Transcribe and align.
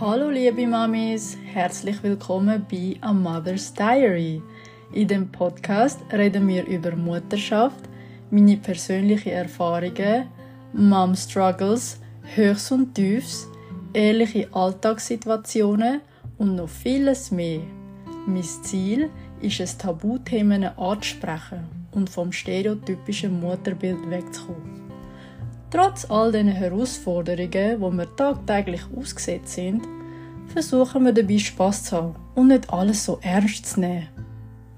Hallo 0.00 0.28
liebe 0.28 0.66
Mamis, 0.66 1.38
herzlich 1.52 2.02
willkommen 2.02 2.66
bei 2.68 2.96
A 3.00 3.12
Mother's 3.12 3.72
Diary. 3.72 4.42
In 4.92 5.06
dem 5.06 5.30
Podcast 5.30 6.00
reden 6.12 6.48
wir 6.48 6.66
über 6.66 6.96
Mutterschaft, 6.96 7.88
meine 8.28 8.56
persönlichen 8.56 9.30
Erfahrungen, 9.30 10.26
Mom 10.72 11.14
Struggles, 11.14 12.00
Höchst 12.34 12.72
und 12.72 12.92
Tiefs, 12.92 13.46
ehrliche 13.92 14.48
Alltagssituationen 14.52 16.00
und 16.38 16.56
noch 16.56 16.68
vieles 16.68 17.30
mehr. 17.30 17.60
Mein 18.26 18.42
Ziel 18.42 19.10
ist 19.40 19.60
es, 19.60 19.78
Tabuthemen 19.78 20.76
anzusprechen 20.76 21.68
und 21.92 22.10
vom 22.10 22.32
stereotypischen 22.32 23.38
Mutterbild 23.38 24.10
wegzukommen. 24.10 24.83
Trotz 25.74 26.08
all 26.08 26.30
diesen 26.30 26.52
Herausforderungen, 26.52 27.80
wo 27.80 27.90
wir 27.90 28.14
tagtäglich 28.14 28.82
ausgesetzt 28.96 29.54
sind, 29.54 29.82
versuchen 30.46 31.04
wir 31.04 31.12
dabei 31.12 31.36
Spaß 31.36 31.82
zu 31.82 31.96
haben 31.96 32.14
und 32.36 32.46
nicht 32.46 32.72
alles 32.72 33.04
so 33.04 33.18
ernst 33.22 33.66
zu 33.66 33.80
nehmen. 33.80 34.06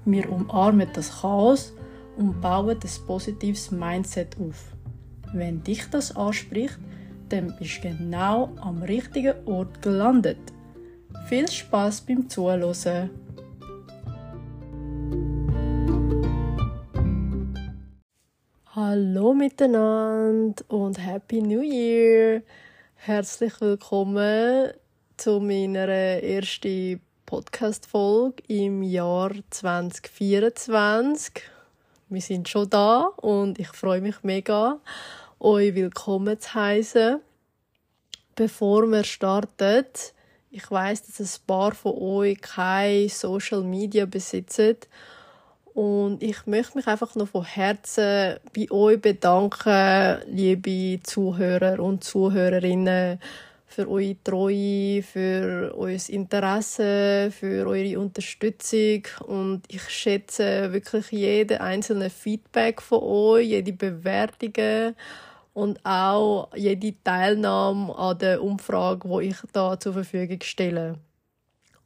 Wir 0.05 0.27
umarmen 0.27 0.89
das 0.93 1.21
Chaos 1.21 1.71
und 2.17 2.41
bauen 2.41 2.77
ein 2.83 3.05
positives 3.05 3.69
Mindset 3.69 4.37
auf. 4.39 4.73
Wenn 5.33 5.61
dich 5.61 5.87
das 5.91 6.15
anspricht, 6.15 6.79
dann 7.29 7.53
bist 7.59 7.83
du 7.83 7.89
genau 7.89 8.49
am 8.59 8.81
richtigen 8.81 9.35
Ort 9.45 9.79
gelandet. 9.83 10.39
Viel 11.27 11.47
Spaß 11.47 12.01
beim 12.01 12.27
Zuhören! 12.27 13.11
Hallo 18.89 19.33
miteinander 19.33 20.63
und 20.69 20.97
Happy 20.97 21.41
New 21.41 21.61
Year! 21.61 22.41
Herzlich 22.95 23.59
willkommen 23.59 24.71
zu 25.17 25.41
meiner 25.41 25.89
ersten 25.89 27.01
Podcast-Folge 27.25 28.43
im 28.47 28.83
Jahr 28.83 29.31
2024. 29.49 31.33
Wir 32.07 32.21
sind 32.21 32.47
schon 32.47 32.69
da 32.69 33.09
und 33.17 33.59
ich 33.59 33.67
freue 33.67 33.99
mich 33.99 34.23
mega, 34.23 34.79
euch 35.37 35.75
willkommen 35.75 36.39
zu 36.39 36.53
heißen. 36.53 37.19
Bevor 38.37 38.87
wir 38.87 39.03
starten, 39.03 39.83
ich 40.49 40.71
weiß, 40.71 41.07
dass 41.07 41.19
ein 41.19 41.45
paar 41.45 41.75
von 41.75 41.93
euch 41.93 42.39
kein 42.39 43.09
Social 43.09 43.63
Media 43.63 44.05
besitzen 44.05 44.77
und 45.77 46.23
ich 46.23 46.47
möchte 46.47 46.75
mich 46.75 46.87
einfach 46.87 47.13
noch 47.13 47.27
von 47.27 47.43
Herzen 47.43 48.37
bei 48.55 48.71
euch 48.71 48.99
bedanken, 48.99 50.17
liebe 50.25 50.99
Zuhörer 51.03 51.79
und 51.79 52.03
Zuhörerinnen, 52.03 53.19
für 53.67 53.87
eure 53.87 54.15
Treue, 54.23 55.03
für 55.03 55.75
euer 55.77 55.99
Interesse, 56.09 57.29
für 57.29 57.67
eure 57.67 57.99
Unterstützung 57.99 59.03
und 59.27 59.61
ich 59.67 59.87
schätze 59.87 60.73
wirklich 60.73 61.11
jede 61.11 61.61
einzelne 61.61 62.09
Feedback 62.09 62.81
von 62.81 63.03
euch, 63.03 63.47
jede 63.47 63.73
Bewertung 63.73 64.95
und 65.53 65.79
auch 65.85 66.49
jede 66.55 66.95
Teilnahme 67.03 67.95
an 67.95 68.17
der 68.17 68.41
Umfrage, 68.41 69.07
wo 69.07 69.19
ich 69.19 69.37
da 69.53 69.79
zur 69.79 69.93
Verfügung 69.93 70.41
stelle. 70.41 70.95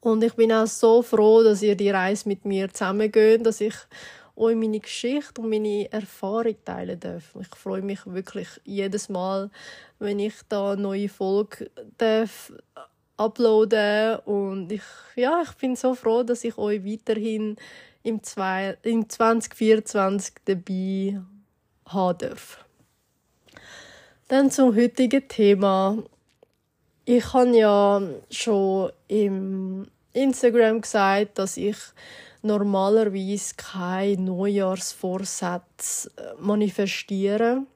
Und 0.02 0.24
ich 0.24 0.34
bin 0.34 0.52
auch 0.52 0.68
so 0.68 1.02
froh, 1.02 1.44
dass 1.44 1.62
ihr 1.62 1.76
die 1.76 1.90
Reise 1.90 2.28
mit 2.28 2.44
mir 2.44 2.74
zusammengeht, 2.74 3.46
dass 3.46 3.62
ich 3.62 3.76
euch 4.36 4.56
meine 4.56 4.80
Geschichte 4.80 5.42
und 5.42 5.50
meine 5.50 5.92
Erfahrung 5.92 6.56
teilen 6.66 7.00
darf. 7.00 7.36
Ich 7.40 7.56
freue 7.56 7.82
mich 7.82 8.00
wirklich 8.06 8.48
jedes 8.64 9.10
Mal, 9.10 9.50
wenn 10.00 10.20
ich 10.20 10.34
da 10.50 10.74
eine 10.74 10.82
neue 10.82 11.10
Folge 11.10 11.70
darf 11.98 12.52
und 14.26 14.72
ich 14.72 14.82
ja 15.16 15.44
ich 15.44 15.52
bin 15.52 15.76
so 15.76 15.94
froh, 15.94 16.24
dass 16.24 16.44
ich 16.44 16.58
euch 16.58 16.84
weiterhin 16.84 17.56
im, 18.02 18.24
zwei, 18.24 18.78
im 18.82 19.08
2024 19.08 20.34
dabei 20.46 21.22
haben 21.86 22.18
darf. 22.18 22.66
Dann 24.28 24.50
zum 24.50 24.76
heutigen 24.76 25.28
Thema. 25.28 26.02
Ich 27.06 27.34
habe 27.34 27.58
ja 27.58 28.02
schon 28.32 28.92
im 29.08 29.88
Instagram 30.14 30.82
gesagt, 30.82 31.38
dass 31.40 31.58
ich 31.58 31.78
normalerweise 32.42 33.54
keine 33.56 34.22
Neujahrsvorsätze 34.22 36.12
äh, 36.18 36.34
manifestieren. 36.40 37.68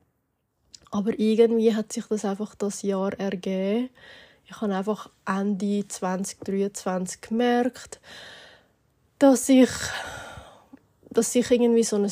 Aber 0.92 1.18
irgendwie 1.20 1.76
hat 1.76 1.94
sich 1.94 2.06
das 2.06 2.26
einfach 2.26 2.56
das 2.56 2.82
Jahr 2.82 3.14
ergeben. 3.20 3.90
Ich 4.48 4.62
habe 4.62 4.76
einfach 4.76 5.10
Ende 5.26 5.88
2023 5.88 7.22
gemerkt, 7.22 8.00
dass 9.18 9.50
ich, 9.50 9.70
dass 11.10 11.34
ich 11.36 11.50
irgendwie 11.50 11.84
so 11.84 11.98
ein, 11.98 12.12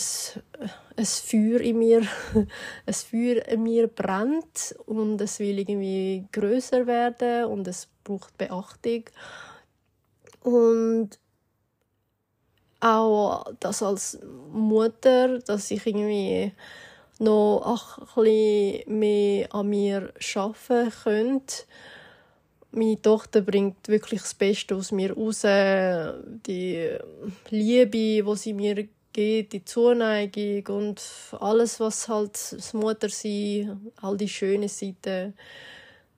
ein 0.98 1.06
Feuer 1.06 1.62
in 1.62 1.78
mir, 1.78 2.02
ein 2.86 2.94
Feuer 2.94 3.48
in 3.48 3.64
mir 3.64 3.88
brennt 3.88 4.76
und 4.86 5.22
es 5.22 5.40
will 5.40 5.60
irgendwie 5.60 6.26
größer 6.32 6.88
werden 6.88 7.46
und 7.46 7.68
es 7.68 7.88
braucht 8.04 8.38
Beachtung. 8.38 9.04
Und 10.44 11.09
auch 12.81 13.46
das 13.59 13.81
als 13.81 14.20
Mutter, 14.52 15.40
dass 15.40 15.72
ich 15.72 15.86
irgendwie 15.88 16.52
noch 17.20 17.98
ein 18.18 18.24
bisschen 18.24 19.00
mehr 19.00 19.56
an 19.56 19.70
mir 19.70 20.14
arbeiten 20.36 20.92
könnte. 21.04 21.56
Meine 22.72 23.02
Tochter 23.02 23.42
bringt 23.42 23.88
wirklich 23.88 24.22
das 24.22 24.34
Beste 24.34 24.76
aus 24.76 24.92
mir 24.92 25.14
raus. 25.14 25.44
Die 25.44 26.90
Liebe, 27.50 27.90
die 27.98 28.36
sie 28.36 28.54
mir 28.54 28.88
gibt, 29.14 29.54
die 29.54 29.64
Zuneigung 29.64 30.66
und 30.75 31.02
alles, 31.40 31.80
was 31.80 32.10
halt 32.10 32.34
das 32.34 32.74
Muttersein, 32.74 33.92
all 34.02 34.18
die 34.18 34.28
schönen 34.28 34.68
Seiten, 34.68 35.36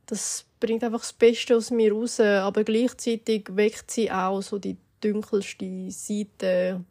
das 0.05 0.45
bringt 0.65 0.83
einfach 0.83 1.01
das 1.01 1.13
Beste 1.13 1.55
aus 1.55 1.71
mir 1.71 1.93
raus. 1.93 2.19
Aber 2.19 2.63
gleichzeitig 2.63 3.47
weckt 3.51 3.91
sie 3.91 4.11
auch 4.11 4.41
so 4.41 4.57
die 4.57 4.77
dunkelste 5.01 5.91
Seite 5.91 6.83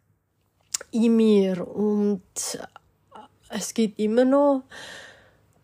in 0.93 1.17
mir 1.17 1.67
und 1.67 2.23
es 3.49 3.75
gibt 3.75 3.99
immer 3.99 4.25
noch 4.25 4.63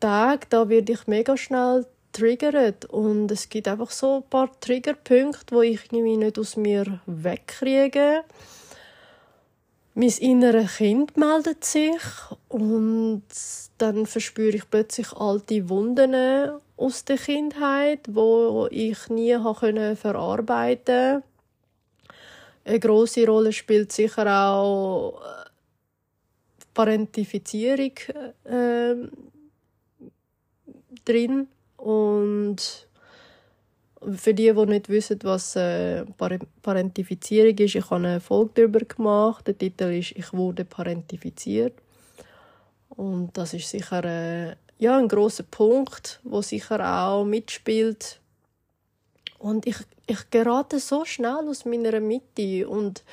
Tage, 0.00 0.46
da 0.48 0.68
werde 0.68 0.92
ich 0.92 1.06
mega 1.06 1.36
schnell 1.36 1.86
triggert 2.12 2.86
und 2.86 3.30
es 3.30 3.48
gibt 3.48 3.68
einfach 3.68 3.90
so 3.90 4.16
ein 4.16 4.22
paar 4.28 4.50
Triggerpunkte, 4.60 5.54
wo 5.54 5.62
ich 5.62 5.84
irgendwie 5.92 6.16
nicht 6.16 6.38
aus 6.38 6.56
mir 6.56 7.00
wegkriege. 7.06 8.24
Mein 9.94 10.08
inneres 10.08 10.76
Kind 10.76 11.16
meldet 11.16 11.64
sich 11.64 12.00
und 12.48 13.22
dann 13.78 14.06
verspüre 14.06 14.56
ich 14.56 14.70
plötzlich 14.70 15.12
alte 15.12 15.68
Wunden 15.68 16.14
aus 16.76 17.04
der 17.04 17.18
Kindheit, 17.18 18.00
wo 18.08 18.68
ich 18.70 19.08
nie 19.08 19.36
verarbeiten. 19.96 21.22
Konnte 21.22 21.30
eine 22.64 22.78
große 22.78 23.26
Rolle 23.26 23.52
spielt 23.52 23.90
sicher 23.92 24.26
auch 24.26 25.20
äh, 25.22 25.48
Parentifizierung 26.74 27.92
äh, 28.44 28.94
drin. 31.04 31.48
Und 31.76 32.88
für 34.16 34.34
die, 34.34 34.52
die 34.52 34.66
nicht 34.66 34.88
wissen, 34.88 35.18
was 35.22 35.56
äh, 35.56 36.04
Parentifizierung 36.62 37.58
ist, 37.58 37.74
ich 37.74 37.84
habe 37.84 37.96
eine 37.96 38.20
Folge 38.20 38.52
darüber 38.54 38.80
gemacht. 38.80 39.46
Der 39.46 39.58
Titel 39.58 39.92
ist 39.92 40.12
«Ich 40.12 40.32
wurde 40.32 40.64
parentifiziert». 40.64 41.74
Und 42.88 43.36
das 43.36 43.54
ist 43.54 43.68
sicher 43.68 44.04
äh, 44.04 44.56
ja, 44.78 44.98
ein 44.98 45.08
großer 45.08 45.44
Punkt, 45.44 46.20
wo 46.24 46.42
sicher 46.42 46.80
auch 46.80 47.24
mitspielt. 47.24 48.20
Und 49.38 49.66
ich 49.66 49.76
ich 50.10 50.28
gerate 50.30 50.80
so 50.80 51.04
schnell 51.04 51.48
aus 51.48 51.64
meiner 51.64 52.00
Mitte 52.00 52.68
und 52.68 53.04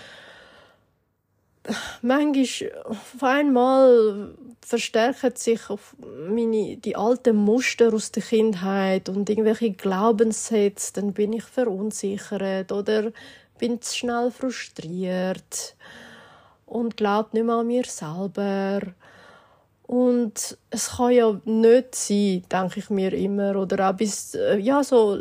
manchmal 2.02 2.84
auf 2.86 3.24
einmal 3.24 4.34
verstärken 4.62 5.36
sich 5.36 5.69
auf 5.69 5.96
meine, 6.28 6.78
die 6.78 6.96
alten 6.96 7.36
Muster 7.36 7.94
aus 7.94 8.12
der 8.12 8.24
Kindheit 8.24 9.10
und 9.10 9.30
irgendwelche 9.30 9.72
Glaubenssätze, 9.72 10.94
dann 10.94 11.14
bin 11.14 11.34
ich 11.34 11.44
verunsichert 11.44 12.72
oder 12.72 13.12
bin 13.58 13.81
zu 13.81 13.96
schnell 13.96 14.31
frustriert 14.31 15.75
und 16.66 16.98
glaube 16.98 17.30
nicht 17.34 17.46
mehr 17.46 17.56
an 17.56 17.68
mir 17.68 17.86
selber. 17.86 18.81
Und 19.84 20.58
es 20.69 20.98
kann 20.98 21.12
ja 21.12 21.40
nicht 21.46 21.96
sein, 21.96 22.44
denke 22.52 22.80
ich 22.80 22.90
mir 22.90 23.14
immer, 23.14 23.56
oder 23.56 23.90
auch 23.90 23.96
bis, 23.96 24.36
äh, 24.36 24.58
ja, 24.58 24.84
so 24.84 25.18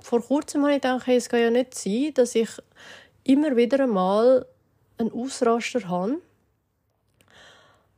vor 0.00 0.22
kurzem 0.22 0.62
habe 0.62 0.72
ich 0.72 0.80
gedacht, 0.80 1.06
es 1.08 1.28
kann 1.28 1.40
ja 1.40 1.50
nicht 1.50 1.74
sein, 1.74 2.12
dass 2.14 2.34
ich 2.34 2.48
immer 3.24 3.54
wieder 3.56 3.80
einmal 3.80 4.46
einen 5.02 5.12
Ausraster 5.12 5.88
habe. 5.88 6.20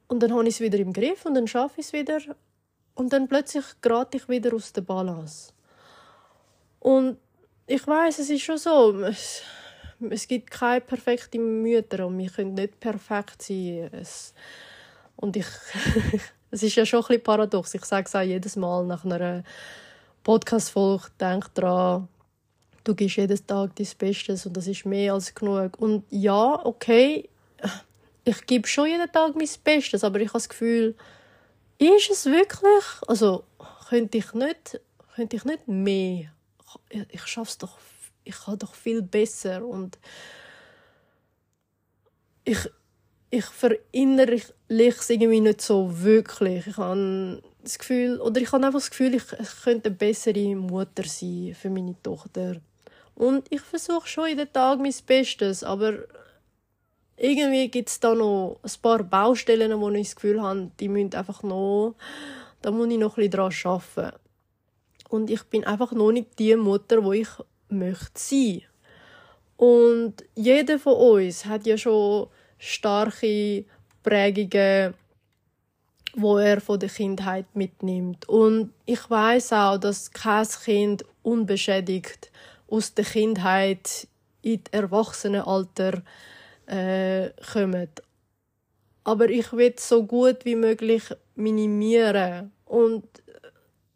Und 0.08 0.22
dann 0.22 0.32
habe 0.32 0.46
ich 0.48 0.54
es 0.54 0.60
wieder 0.60 0.78
im 0.78 0.92
Griff 0.92 1.24
und 1.24 1.34
dann 1.34 1.46
schaffe 1.46 1.80
ich 1.80 1.86
es 1.86 1.92
wieder. 1.92 2.18
Und 2.94 3.12
dann 3.12 3.28
plötzlich 3.28 3.64
gerate 3.80 4.16
ich 4.16 4.28
wieder 4.28 4.54
aus 4.54 4.72
der 4.72 4.82
Balance. 4.82 5.52
Und 6.80 7.18
ich 7.66 7.86
weiß, 7.86 8.18
es 8.18 8.30
ist 8.30 8.42
schon 8.42 8.58
so, 8.58 9.00
es, 9.00 9.42
es 10.10 10.28
gibt 10.28 10.50
keine 10.50 10.80
perfekten 10.80 11.62
Mütter 11.62 12.06
und 12.06 12.18
wir 12.18 12.30
können 12.30 12.54
nicht 12.54 12.78
perfekt 12.78 13.42
sein. 13.42 13.88
Es, 13.92 14.34
und 15.16 15.36
ich, 15.36 15.46
es 16.50 16.62
ist 16.62 16.76
ja 16.76 16.84
schon 16.84 17.00
ein 17.00 17.06
bisschen 17.06 17.22
paradox. 17.22 17.74
Ich 17.74 17.84
sage 17.84 18.06
es 18.06 18.14
auch 18.14 18.20
jedes 18.20 18.56
Mal 18.56 18.84
nach 18.84 19.04
einer 19.04 19.42
Podcast-Folge, 20.22 21.06
denk 21.18 21.52
dran, 21.54 22.08
du 22.84 22.94
gibst 22.94 23.16
jeden 23.16 23.46
Tag 23.46 23.74
dein 23.76 23.88
Bestes 23.98 24.46
und 24.46 24.56
das 24.56 24.66
ist 24.66 24.84
mehr 24.84 25.14
als 25.14 25.34
genug. 25.34 25.80
Und 25.80 26.04
ja, 26.10 26.64
okay, 26.64 27.28
ich 28.24 28.46
gebe 28.46 28.68
schon 28.68 28.88
jeden 28.88 29.10
Tag 29.10 29.34
mein 29.34 29.48
Bestes, 29.62 30.04
aber 30.04 30.20
ich 30.20 30.28
habe 30.28 30.38
das 30.38 30.48
Gefühl, 30.48 30.94
ist 31.78 32.10
es 32.10 32.26
wirklich, 32.26 32.84
also 33.08 33.44
könnte 33.88 34.18
ich 34.18 34.32
nicht, 34.34 34.80
könnte 35.14 35.36
ich 35.36 35.44
nicht 35.44 35.66
mehr, 35.66 36.32
ich, 36.88 37.06
ich 37.10 37.36
es 37.36 37.58
doch, 37.58 37.78
ich 38.24 38.36
kann 38.36 38.58
doch 38.58 38.74
viel 38.74 39.02
besser 39.02 39.64
und 39.64 39.98
ich, 42.44 42.58
ich 43.30 43.44
verinnerliche 43.46 44.52
es 44.68 45.10
irgendwie 45.10 45.40
nicht 45.40 45.60
so 45.60 46.02
wirklich. 46.02 46.66
Ich 46.66 46.76
habe 46.76 47.42
das 47.62 47.78
Gefühl, 47.78 48.20
oder 48.20 48.40
ich 48.40 48.52
habe 48.52 48.64
einfach 48.64 48.78
das 48.78 48.90
Gefühl, 48.90 49.14
ich, 49.14 49.24
ich 49.32 49.62
könnte 49.62 49.88
eine 49.88 49.96
bessere 49.96 50.54
Mutter 50.54 51.04
sein 51.04 51.54
für 51.58 51.70
meine 51.70 52.00
Tochter. 52.02 52.60
Und 53.14 53.46
ich 53.50 53.60
versuche 53.60 54.08
schon 54.08 54.28
jeden 54.28 54.52
Tag 54.52 54.78
mein 54.80 54.94
Bestes, 55.06 55.62
aber 55.62 55.98
irgendwie 57.16 57.68
gibt 57.68 57.88
es 57.88 58.00
da 58.00 58.14
noch 58.14 58.58
ein 58.62 58.70
paar 58.82 59.04
Baustellen, 59.04 59.80
wo 59.80 59.90
ich 59.90 60.08
das 60.08 60.16
Gefühl 60.16 60.42
habe, 60.42 60.70
die 60.80 60.88
müssen 60.88 61.14
einfach 61.14 61.42
noch, 61.42 61.94
da 62.60 62.70
muss 62.70 62.88
ich 62.90 62.98
noch 62.98 63.16
ein 63.16 63.30
bisschen 63.30 63.30
dran 63.30 63.52
arbeiten. 63.64 64.16
Und 65.10 65.30
ich 65.30 65.42
bin 65.44 65.64
einfach 65.64 65.92
noch 65.92 66.10
nicht 66.10 66.38
die 66.38 66.56
Mutter, 66.56 67.04
wo 67.04 67.12
ich 67.12 67.28
möchte 67.68 68.10
sein. 68.14 68.62
Und 69.56 70.24
jeder 70.34 70.78
von 70.78 70.94
uns 70.94 71.44
hat 71.44 71.66
ja 71.66 71.78
schon 71.78 72.28
starke 72.58 73.64
Prägungen, 74.02 74.94
wo 76.16 76.38
er 76.38 76.60
von 76.60 76.80
der 76.80 76.88
Kindheit 76.88 77.46
mitnimmt. 77.54 78.28
Und 78.28 78.72
ich 78.86 79.08
weiß 79.08 79.52
auch, 79.52 79.78
dass 79.78 80.10
kein 80.10 80.46
Kind 80.64 81.04
unbeschädigt 81.22 82.30
aus 82.68 82.94
der 82.94 83.04
Kindheit 83.04 84.08
in 84.42 84.62
das 84.64 84.80
Erwachsenenalter 84.80 86.02
äh, 86.66 87.30
kommen. 87.52 87.88
Aber 89.04 89.28
ich 89.28 89.52
will 89.52 89.74
so 89.78 90.04
gut 90.04 90.44
wie 90.44 90.56
möglich 90.56 91.04
minimieren. 91.34 92.52
Und 92.64 93.04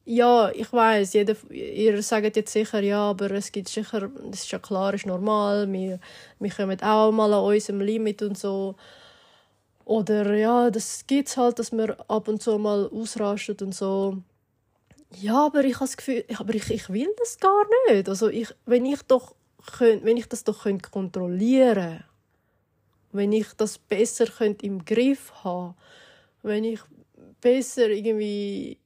ja, 0.05 0.51
ich 0.51 0.73
weiß, 0.73 1.15
ihr 1.51 2.03
sagt 2.03 2.37
jetzt 2.37 2.53
sicher, 2.53 2.81
ja, 2.81 3.11
aber 3.11 3.31
es 3.33 3.53
gibt 3.53 3.69
sicher, 3.69 4.09
das 4.31 4.41
ist 4.41 4.51
ja 4.51 4.59
klar, 4.59 4.95
ist 4.95 5.05
normal, 5.05 5.71
wir, 5.71 6.01
wir 6.39 6.51
kommen 6.51 6.83
auch 6.83 7.13
mal 7.13 7.33
an 7.33 7.45
unserem 7.45 7.81
Limit 7.81 8.23
und 8.23 8.39
so. 8.39 8.75
Oder 9.85 10.35
ja, 10.35 10.71
das 10.71 11.07
gibt's 11.07 11.37
halt, 11.37 11.59
dass 11.59 11.73
man 11.73 11.91
ab 12.09 12.29
und 12.29 12.43
zu 12.43 12.59
mal 12.59 12.89
ausrastet 12.91 13.63
und 13.63 13.75
so. 13.75 14.19
Ja, 15.17 15.47
aber 15.47 15.65
ich 15.65 15.75
habe 15.75 15.87
das 15.87 15.97
Gefühl, 15.97 16.25
aber 16.37 16.55
ich, 16.55 16.71
ich 16.71 16.89
will 16.91 17.09
das 17.19 17.39
gar 17.39 17.65
nicht. 17.89 18.09
Also 18.09 18.29
ich, 18.29 18.49
wenn 18.67 18.85
ich 18.85 19.03
doch 19.03 19.35
könnt, 19.79 20.05
wenn 20.05 20.17
ich 20.17 20.29
das 20.29 20.45
doch 20.45 20.65
könnt 20.65 20.91
kontrollieren, 20.91 22.05
wenn 23.13 23.33
ich 23.33 23.49
das 23.57 23.79
besser 23.79 24.27
könnt 24.27 24.63
im 24.63 24.85
Griff 24.85 25.33
haben, 25.43 25.75
wenn 26.43 26.65
ich 26.65 26.81
besser 27.41 27.89
irgendwie 27.89 28.79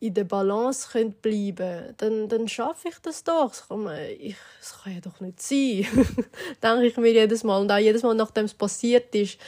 in 0.00 0.14
der 0.14 0.24
Balance 0.24 0.88
könnt 0.90 1.22
bleiben, 1.22 1.94
dann 1.96 2.28
dann 2.28 2.48
schaffe 2.48 2.88
ich 2.88 2.98
das 3.00 3.24
doch. 3.24 3.48
Das 3.48 3.68
kann, 3.68 3.82
man, 3.82 3.98
ich, 4.18 4.36
das 4.60 4.82
kann 4.82 4.94
ja 4.94 5.00
doch 5.00 5.20
nicht 5.20 5.40
sein. 5.40 5.86
Denke 6.62 6.86
ich 6.86 6.96
mir 6.96 7.12
jedes 7.12 7.44
Mal 7.44 7.60
und 7.60 7.70
auch 7.70 7.78
jedes 7.78 8.02
Mal, 8.02 8.14
nachdem 8.14 8.44
es 8.44 8.54
passiert 8.54 9.14
ist 9.14 9.38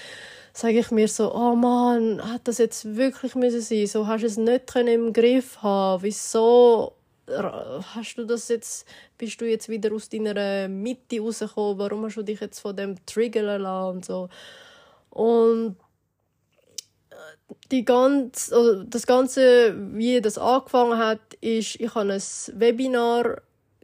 sage 0.52 0.78
ich 0.78 0.90
mir 0.90 1.08
so, 1.08 1.34
oh 1.34 1.54
Mann, 1.54 2.20
hat 2.32 2.48
das 2.48 2.58
jetzt 2.58 2.96
wirklich 2.96 3.34
müssen 3.34 3.60
sein? 3.60 3.86
So 3.86 4.06
hast 4.06 4.22
du 4.22 4.26
es 4.26 4.36
nicht 4.36 4.66
können 4.66 4.88
im 4.88 5.12
Griff 5.12 5.62
haben. 5.62 6.02
Wieso 6.02 6.94
hast 7.28 8.16
du 8.16 8.24
das 8.24 8.48
jetzt, 8.48 8.86
bist 9.16 9.40
du 9.40 9.46
jetzt 9.46 9.68
wieder 9.68 9.92
aus 9.94 10.08
deiner 10.08 10.68
Mitte 10.68 11.20
rausgekommen? 11.20 11.78
Warum 11.78 12.04
hast 12.04 12.16
du 12.16 12.22
dich 12.22 12.40
jetzt 12.40 12.60
von 12.60 12.76
dem 12.76 12.94
triggern 13.06 13.62
lassen 13.62 13.96
und 13.96 14.04
so? 14.04 14.28
Und 15.10 15.76
äh, 17.10 17.14
die 17.70 17.84
ganze, 17.84 18.54
also 18.54 18.82
das 18.84 19.06
Ganze, 19.06 19.74
wie 19.94 20.20
das 20.20 20.38
angefangen 20.38 20.98
hat, 20.98 21.34
ist, 21.40 21.80
ich 21.80 21.94
habe 21.94 22.12
ein 22.12 22.22
Webinar 22.54 23.42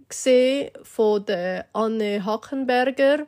gesehen 0.08 0.70
von 0.82 1.24
der 1.24 1.66
Anne 1.72 2.24
Hackenberger 2.24 3.26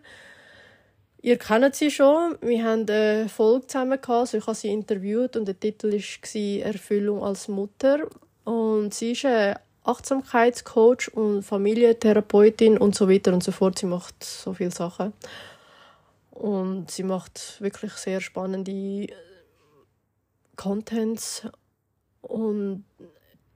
Ihr 1.26 1.38
kennt 1.38 1.75
sie 1.75 1.90
schon. 1.90 2.38
Wir 2.40 2.62
haben 2.62 2.88
eine 2.88 3.28
Folge 3.28 3.67
zusammen 3.67 4.00
gehabt, 4.00 4.11
also 4.11 4.37
ich 4.38 4.46
habe 4.46 4.55
sie 4.55 4.69
interviewt 4.69 5.37
und 5.37 5.46
der 5.46 5.58
Titel 5.58 5.90
war 5.93 6.67
Erfüllung 6.67 7.25
als 7.25 7.49
Mutter. 7.49 8.06
Und 8.44 8.94
sie 8.94 9.11
ist 9.11 9.25
eine 9.25 9.58
Achtsamkeitscoach 9.82 11.12
und 11.14 11.43
Familientherapeutin 11.43 12.78
und 12.78 12.94
so 12.94 13.11
weiter 13.11 13.32
und 13.32 13.43
so 13.43 13.50
fort. 13.50 13.76
Sie 13.76 13.87
macht 13.87 14.23
so 14.23 14.55
viele 14.55 14.70
Sachen. 14.70 15.14
Und 16.31 16.93
sie 16.93 17.02
macht 17.02 17.61
wirklich 17.61 17.94
sehr 17.94 18.20
spannende 18.20 19.12
Contents. 20.55 21.43
Und 22.23 22.84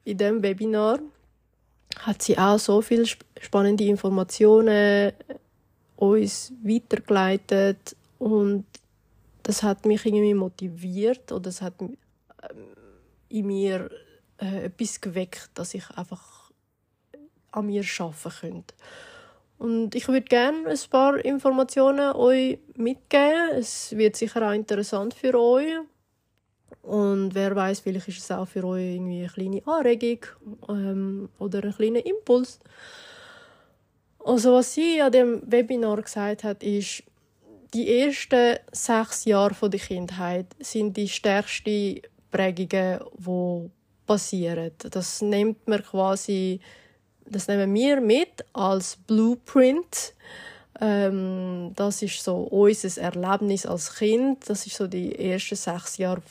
in 0.03 0.19
dem 0.19 0.43
Webinar 0.43 0.99
hat 2.01 2.21
sie 2.21 2.37
auch 2.37 2.59
so 2.59 2.83
viele 2.83 3.07
spannende 3.41 3.85
Informationen 3.85 5.13
uns 6.01 6.53
weitergeleitet 6.63 7.95
und 8.19 8.65
das 9.43 9.63
hat 9.63 9.87
mich 9.87 10.05
irgendwie 10.05 10.35
motiviert 10.35 11.31
oder 11.33 11.49
es 11.49 11.63
hat 11.63 11.75
ähm, 11.81 11.97
in 13.29 13.47
mir 13.47 13.91
äh, 14.41 14.65
etwas 14.65 15.01
geweckt, 15.01 15.51
dass 15.55 15.75
ich 15.75 15.89
einfach 15.91 16.51
an 17.53 17.67
mir 17.67 17.85
arbeiten 17.99 18.31
könnte. 18.41 18.75
Und 19.59 19.95
ich 19.95 20.09
würde 20.09 20.23
gerne 20.23 20.69
ein 20.69 20.79
paar 20.89 21.23
Informationen 21.23 22.15
euch 22.15 22.59
mitgeben. 22.77 23.51
Es 23.59 23.95
wird 23.97 24.17
sicher 24.17 24.49
auch 24.49 24.55
interessant 24.55 25.13
für 25.13 25.39
euch. 25.39 25.77
Und 26.83 27.35
wer 27.35 27.55
weiß, 27.55 27.81
vielleicht 27.81 28.09
ist 28.09 28.21
es 28.21 28.31
auch 28.31 28.49
für 28.49 28.65
euch 28.65 28.95
irgendwie 28.95 29.21
eine 29.21 29.29
kleine 29.29 29.67
Anregung 29.67 30.21
ähm, 30.69 31.29
oder 31.39 31.63
ein 31.63 31.75
kleiner 31.75 32.05
Impuls. 32.07 32.59
Also 34.25 34.55
was 34.55 34.75
sie 34.75 35.01
an 35.01 35.13
dem 35.13 35.43
Webinar 35.51 36.03
gesagt 36.03 36.45
hat, 36.45 36.63
ist, 36.63 37.03
die 37.73 38.01
ersten 38.01 38.59
sechs 38.73 39.25
Jahre 39.25 39.71
der 39.71 39.81
Kindheit 39.81 40.47
sind 40.59 40.97
die 40.97 41.09
stärksten 41.09 42.01
Prägungen, 42.31 43.01
die 43.17 43.71
passieren. 44.07 44.73
Das 44.91 45.23
nimmt 45.23 45.69
man 45.69 45.83
quasi, 45.83 46.61
das 47.27 47.47
nehmen 47.47 47.73
wir 47.73 48.01
mit 48.01 48.45
als 48.53 48.97
Blueprint. 49.07 50.15
Ähm, 50.81 51.73
das 51.77 52.03
ist 52.03 52.25
so 52.25 52.39
unser 52.39 53.01
Erlebnis 53.01 53.67
als 53.67 53.95
Kind. 53.95 54.49
Das 54.49 54.67
ist 54.67 54.77
so 54.77 54.87
die 54.87 55.17
ersten 55.17 55.55
sechs 55.55 55.99
Jahre, 55.99 56.23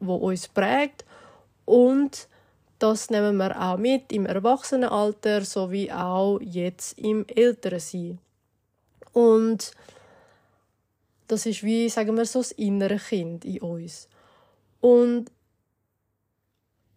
wo 0.00 0.16
uns 0.16 0.48
prägt. 0.48 1.04
Und 1.66 2.26
das 2.80 3.10
nehmen 3.10 3.36
wir 3.36 3.60
auch 3.60 3.76
mit 3.76 4.10
im 4.10 4.26
Erwachsenenalter 4.26 5.44
sowie 5.44 5.92
auch 5.92 6.40
jetzt 6.40 6.98
im 6.98 7.26
Älterensein. 7.28 8.18
Und 9.12 9.72
das 11.28 11.46
ist 11.46 11.62
wie, 11.62 11.88
sagen 11.88 12.16
wir 12.16 12.24
so, 12.24 12.40
das 12.40 12.52
innere 12.52 12.96
Kind 12.96 13.44
in 13.44 13.60
uns. 13.60 14.08
Und 14.80 15.30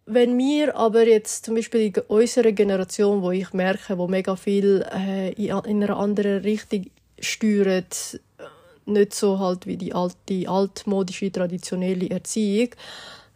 wenn 0.05 0.37
wir 0.37 0.75
aber 0.75 1.05
jetzt 1.05 1.45
zum 1.45 1.55
Beispiel 1.55 1.81
in 1.81 2.01
unserer 2.07 2.51
Generation, 2.51 3.21
wo 3.21 3.31
ich 3.31 3.53
merke, 3.53 3.97
wo 3.97 4.07
mega 4.07 4.35
viel 4.35 4.85
äh, 4.93 5.31
in 5.33 5.51
einer 5.83 5.97
anderen 5.97 6.41
Richtung 6.41 6.85
steuert, 7.19 8.19
nicht 8.85 9.13
so 9.13 9.39
halt 9.39 9.65
wie 9.65 9.77
die 9.77 9.93
alte, 9.93 10.47
altmodische, 10.47 11.31
traditionelle 11.31 12.09
Erziehung, 12.09 12.69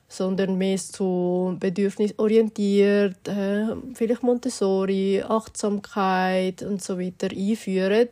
sondern 0.08 0.58
mehr 0.58 0.78
so 0.78 1.56
bedürfnisorientiert, 1.60 3.28
äh, 3.28 3.76
vielleicht 3.94 4.24
Montessori, 4.24 5.22
Achtsamkeit 5.22 6.64
und 6.64 6.82
so 6.82 6.98
weiter 7.00 7.28
einführen. 7.36 8.10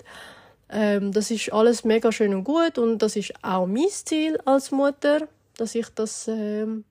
Ähm, 0.69 1.11
das 1.11 1.31
ist 1.31 1.53
alles 1.53 1.83
mega 1.83 2.11
schön 2.11 2.33
und 2.33 2.43
gut 2.43 2.77
und 2.77 2.99
das 2.99 3.15
ist 3.15 3.33
auch 3.41 3.65
mein 3.65 3.89
Ziel 3.89 4.37
als 4.45 4.71
Mutter, 4.71 5.27
dass 5.57 5.75
ich 5.75 5.87
das 5.95 6.27
ähm, 6.27 6.83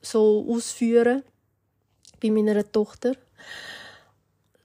so 0.00 0.44
ausführe 0.48 1.22
bei 2.20 2.30
meiner 2.30 2.70
Tochter. 2.70 3.14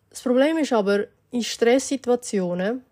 Das 0.10 0.22
Problem 0.22 0.58
ist 0.58 0.74
aber, 0.74 1.06
in 1.32 1.44
Stresssituationen 1.44 2.84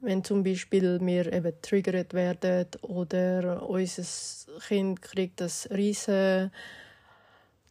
wenn 0.00 0.24
zum 0.24 0.42
Beispiel 0.42 0.98
wir 1.00 1.32
eben 1.32 1.52
triggert 1.62 2.14
werden 2.14 2.66
oder 2.82 3.68
unser 3.68 4.04
Kind 4.66 5.02
kriegt 5.02 5.40
das 5.40 5.68
riesen 5.70 6.50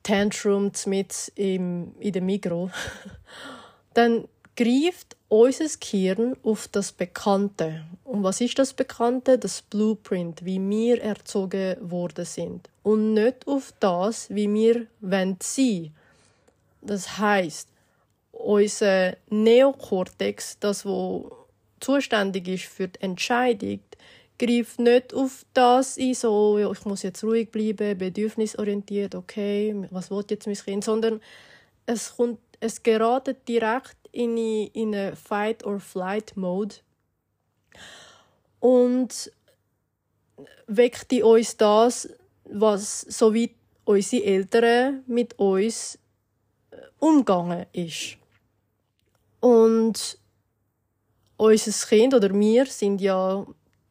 Tantrum 0.04 0.72
mit 0.86 1.32
im, 1.36 1.94
in 2.00 2.14
der 2.14 2.22
Mikro 2.22 2.70
dann 3.94 4.28
greift 4.58 5.16
unser 5.30 5.68
Gehirn 5.80 6.36
auf 6.44 6.68
das 6.68 6.92
Bekannte. 6.92 7.86
Und 8.04 8.24
was 8.24 8.42
ist 8.42 8.58
das 8.60 8.74
Bekannte? 8.74 9.38
Das 9.38 9.62
Blueprint, 9.62 10.44
wie 10.44 10.60
wir 10.60 11.02
erzogen 11.02 11.78
worden 11.80 12.26
sind. 12.26 12.70
Und 12.84 13.14
nicht 13.14 13.48
auf 13.48 13.74
das, 13.80 14.30
wie 14.30 14.52
wir 14.54 14.88
sein 15.02 15.38
wollen. 15.40 15.94
Das 16.82 17.18
heißt, 17.18 17.70
unser 18.32 19.18
Neokortex, 19.30 20.60
das 20.60 20.86
wo 20.86 21.47
zuständig 21.80 22.48
ist 22.48 22.66
für 22.66 22.88
die 22.88 23.02
Entscheidung, 23.02 23.80
greift 24.40 24.80
nicht 24.80 25.14
auf 25.14 25.46
das 25.54 25.98
ein, 25.98 26.14
so, 26.14 26.72
ich 26.72 26.86
muss 26.86 27.04
jetzt 27.04 27.24
ruhig 27.24 27.52
bleiben, 27.52 27.98
bedürfnisorientiert, 27.98 29.16
okay, 29.16 29.76
was 29.92 30.12
will 30.12 30.24
jetzt 30.30 30.48
mein 30.48 30.56
Kind, 30.56 30.84
sondern 30.84 31.22
es 31.86 32.16
kommt, 32.16 32.40
es 32.60 32.84
geratet 32.84 33.48
direkt 33.48 33.98
in 34.12 34.38
in 34.38 34.94
eine 34.94 35.16
Fight 35.16 35.64
or 35.66 35.80
Flight 35.80 36.36
Mode 36.36 36.76
und 38.60 39.32
weckt 40.68 41.12
in 41.14 41.24
uns 41.24 41.58
das, 41.58 42.10
was 42.46 43.02
so 43.02 43.34
wie 43.34 43.56
unsere 43.86 44.24
Eltern 44.24 45.04
mit 45.08 45.38
uns 45.40 45.98
äh, 46.72 46.78
umgegangen 47.00 47.66
ist. 47.74 48.18
Und 49.40 50.18
unser 51.38 51.88
Kind 51.88 52.13
oder 52.13 52.34
wir 52.34 52.65
sind 52.65 53.00
ja 53.00 53.46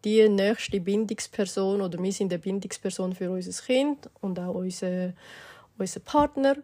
die 0.05 0.29
nächste 0.29 0.81
Bindungsperson 0.81 1.81
oder 1.81 2.01
wir 2.03 2.13
sind 2.13 2.33
eine 2.33 2.41
Bindungsperson 2.41 3.15
für 3.15 3.31
unser 3.31 3.63
Kind 3.65 4.11
und 4.21 4.39
auch 4.39 4.55
unser, 4.55 5.13
unser 5.79 6.01
Partner. 6.01 6.57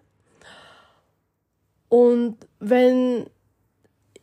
Und 1.89 2.39
wenn 2.59 3.27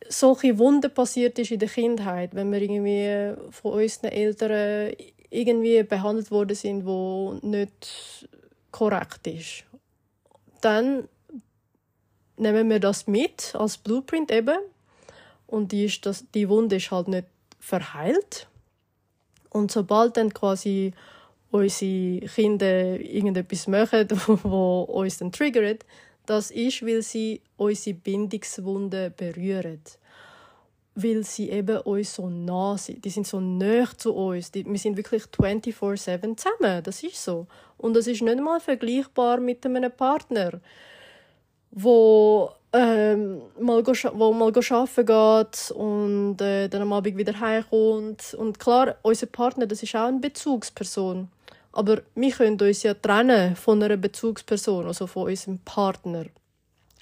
solche 0.08 0.58
Wunden 0.58 0.92
passiert 0.92 1.38
ist 1.38 1.50
in 1.50 1.58
der 1.58 1.68
Kindheit, 1.68 2.34
wenn 2.34 2.50
wir 2.50 2.60
irgendwie 2.60 3.52
von 3.52 3.74
unseren 3.74 4.10
Eltern 4.10 4.92
irgendwie 5.30 5.82
behandelt 5.82 6.30
worden 6.30 6.56
sind, 6.56 6.84
wo 6.84 7.38
nicht 7.42 8.28
korrekt 8.72 9.26
ist, 9.26 9.64
dann 10.60 11.08
nehmen 12.36 12.70
wir 12.70 12.80
das 12.80 13.06
mit 13.06 13.54
als 13.54 13.78
Blueprint 13.78 14.32
eben 14.32 14.58
und 15.50 15.72
die, 15.72 15.86
ist 15.86 16.06
das, 16.06 16.24
die 16.32 16.48
Wunde 16.48 16.76
ist 16.76 16.90
halt 16.90 17.08
nicht 17.08 17.26
verheilt. 17.58 18.46
Und 19.50 19.72
sobald 19.72 20.16
dann 20.16 20.32
quasi 20.32 20.92
unsere 21.50 22.26
Kinder 22.28 23.00
irgendetwas 23.00 23.66
machen, 23.66 24.06
wo 24.44 24.82
uns 24.82 25.18
dann 25.18 25.32
triggert, 25.32 25.84
das 26.26 26.52
ist, 26.52 26.86
weil 26.86 27.02
sie 27.02 27.40
unsere 27.56 27.96
Bindungswunde 27.96 29.10
berühren. 29.10 29.80
Weil 30.94 31.24
sie 31.24 31.50
eben 31.50 31.78
uns 31.78 32.14
so 32.14 32.28
nah 32.28 32.78
sind. 32.78 33.04
Die 33.04 33.10
sind 33.10 33.26
so 33.26 33.40
nah 33.40 33.86
zu 33.96 34.14
uns. 34.14 34.52
Die, 34.52 34.64
wir 34.64 34.78
sind 34.78 34.96
wirklich 34.96 35.24
24-7 35.24 36.36
zusammen. 36.36 36.82
Das 36.84 37.02
ist 37.02 37.24
so. 37.24 37.46
Und 37.78 37.94
das 37.94 38.06
ist 38.06 38.22
nicht 38.22 38.40
mal 38.40 38.60
vergleichbar 38.60 39.40
mit 39.40 39.64
einem 39.66 39.90
Partner, 39.90 40.60
wo 41.70 42.52
ähm, 42.72 43.42
mal 43.58 43.82
go, 43.82 43.92
wo 44.14 44.32
mal 44.32 44.52
arbeiten 44.52 45.06
geht 45.06 45.70
und 45.72 46.40
äh, 46.40 46.68
dann 46.68 46.82
am 46.82 46.92
Abend 46.92 47.16
wieder 47.16 47.38
heimkommt. 47.38 48.34
Und 48.34 48.58
klar, 48.58 48.96
unser 49.02 49.26
Partner, 49.26 49.66
das 49.66 49.82
ist 49.82 49.94
auch 49.96 50.06
eine 50.06 50.20
Bezugsperson. 50.20 51.28
Aber 51.72 52.02
wir 52.14 52.32
können 52.32 52.60
uns 52.60 52.82
ja 52.82 52.94
trennen 52.94 53.54
von 53.56 53.82
einer 53.82 53.96
Bezugsperson, 53.96 54.86
also 54.86 55.06
von 55.06 55.28
unserem 55.28 55.58
Partner. 55.58 56.26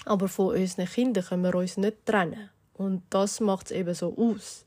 Aber 0.04 0.28
von 0.28 0.56
unseren 0.56 0.86
Kindern 0.86 1.24
können 1.24 1.42
wir 1.42 1.54
uns 1.54 1.76
nicht 1.76 2.04
trennen. 2.04 2.50
Und 2.74 3.02
das 3.10 3.40
macht 3.40 3.66
es 3.66 3.72
eben 3.72 3.94
so 3.94 4.14
aus. 4.16 4.64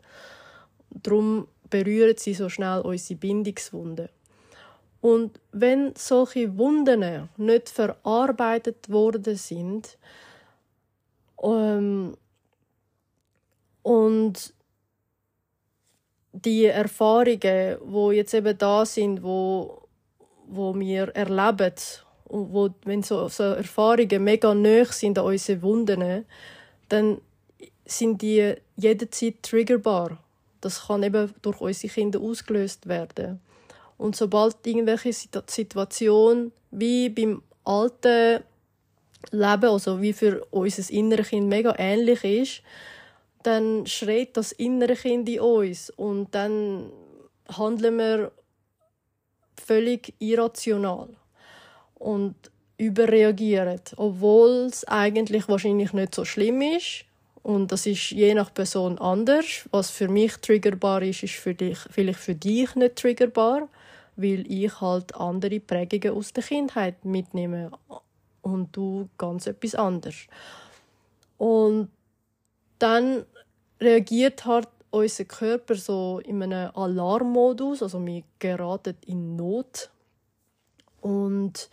Darum 0.89 1.47
berühren 1.69 2.15
sie 2.17 2.33
so 2.33 2.49
schnell 2.49 2.81
unsere 2.81 3.19
Bindungswunden. 3.19 4.09
Und 5.01 5.39
wenn 5.51 5.93
solche 5.95 6.57
Wunden 6.57 7.29
nicht 7.37 7.69
verarbeitet 7.69 8.89
worden 8.89 9.35
sind, 9.35 9.97
ähm, 11.41 12.15
und 13.83 14.53
die 16.33 16.65
Erfahrungen, 16.65 17.77
wo 17.83 18.11
jetzt 18.11 18.33
eben 18.33 18.57
da 18.57 18.85
sind, 18.85 19.23
wo, 19.23 19.87
wo 20.47 20.77
wir 20.79 21.09
erleben, 21.15 21.73
und 22.25 22.53
wo, 22.53 22.69
wenn 22.85 23.03
so, 23.03 23.27
so 23.27 23.43
Erfahrungen 23.43 24.23
mega 24.23 24.53
nah 24.53 24.85
sind 24.85 25.17
an 25.17 25.25
unsere 25.25 25.61
Wunden, 25.61 26.25
dann 26.87 27.19
sind 27.85 28.21
die 28.21 28.55
jederzeit 28.77 29.43
triggerbar. 29.43 30.17
Das 30.61 30.87
kann 30.87 31.03
eben 31.03 31.33
durch 31.41 31.59
unsere 31.59 31.91
Kinder 31.91 32.21
ausgelöst 32.21 32.87
werden. 32.87 33.41
Und 34.01 34.15
sobald 34.15 34.55
irgendwelche 34.65 35.13
Situation 35.13 36.51
wie 36.71 37.07
beim 37.09 37.43
alten 37.63 38.41
Leben, 39.29 39.69
also 39.69 40.01
wie 40.01 40.11
für 40.11 40.43
unser 40.49 40.91
inneres 40.91 41.29
Kind 41.29 41.47
mega 41.47 41.75
ähnlich 41.77 42.23
ist, 42.23 42.63
dann 43.43 43.85
schreit 43.85 44.35
das 44.37 44.53
innere 44.53 44.95
Kind 44.95 45.29
in 45.29 45.41
uns 45.41 45.91
und 45.91 46.33
dann 46.33 46.91
handeln 47.47 47.97
wir 47.99 48.31
völlig 49.63 50.15
irrational 50.17 51.09
und 51.93 52.33
überreagieren, 52.77 53.81
obwohl 53.97 54.65
es 54.65 54.83
eigentlich 54.87 55.47
wahrscheinlich 55.47 55.93
nicht 55.93 56.15
so 56.15 56.25
schlimm 56.25 56.63
ist. 56.63 57.05
Und 57.43 57.71
das 57.71 57.85
ist 57.85 58.09
je 58.09 58.33
nach 58.33 58.51
Person 58.51 58.97
anders. 58.97 59.67
Was 59.69 59.91
für 59.91 60.07
mich 60.07 60.37
triggerbar 60.37 61.03
ist, 61.03 61.21
ist 61.21 61.35
für 61.35 61.53
dich, 61.53 61.77
vielleicht 61.91 62.19
für 62.19 62.33
dich 62.33 62.73
nicht 62.73 62.95
triggerbar, 62.95 63.69
weil 64.15 64.51
ich 64.51 64.81
halt 64.81 65.15
andere 65.15 65.59
Prägungen 65.59 66.17
aus 66.17 66.33
der 66.33 66.43
Kindheit 66.43 67.05
mitnehme 67.05 67.71
und 68.41 68.75
du 68.75 69.09
ganz 69.17 69.47
etwas 69.47 69.75
anderes. 69.75 70.27
Und 71.37 71.89
dann 72.79 73.25
reagiert 73.79 74.45
halt 74.45 74.67
unser 74.91 75.25
Körper 75.25 75.75
so 75.75 76.19
in 76.23 76.43
einem 76.43 76.71
Alarmmodus, 76.75 77.81
also 77.81 78.05
wir 78.05 78.23
geraten 78.39 78.95
in 79.05 79.35
Not. 79.35 79.89
Und 80.99 81.69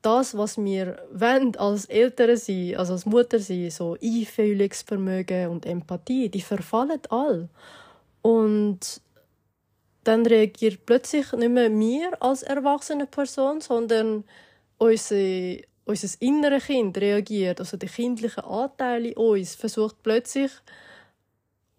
das, 0.00 0.36
was 0.36 0.56
wir 0.56 1.02
wollen, 1.12 1.56
als 1.56 1.86
Eltern 1.86 2.36
sein, 2.36 2.76
also 2.76 2.92
als 2.92 3.06
Mutter 3.06 3.40
sein, 3.40 3.70
so 3.70 3.96
Einfühlungsvermögen 4.00 5.48
und 5.48 5.66
Empathie, 5.66 6.28
die 6.28 6.40
verfallen 6.40 7.00
all. 7.10 7.48
Und 8.22 9.00
dann 10.06 10.26
reagiert 10.26 10.86
plötzlich 10.86 11.32
nicht 11.32 11.50
mehr 11.50 11.70
wir 11.70 12.22
als 12.22 12.42
erwachsene 12.42 13.06
Person, 13.06 13.60
sondern 13.60 14.24
unsere 14.78 15.62
unser 15.84 16.20
inneres 16.20 16.64
Kind 16.64 16.98
reagiert, 16.98 17.60
also 17.60 17.76
der 17.76 17.88
kindliche 17.88 18.44
Anteil 18.44 19.06
in 19.06 19.16
uns, 19.16 19.54
versucht 19.54 20.02
plötzlich 20.02 20.50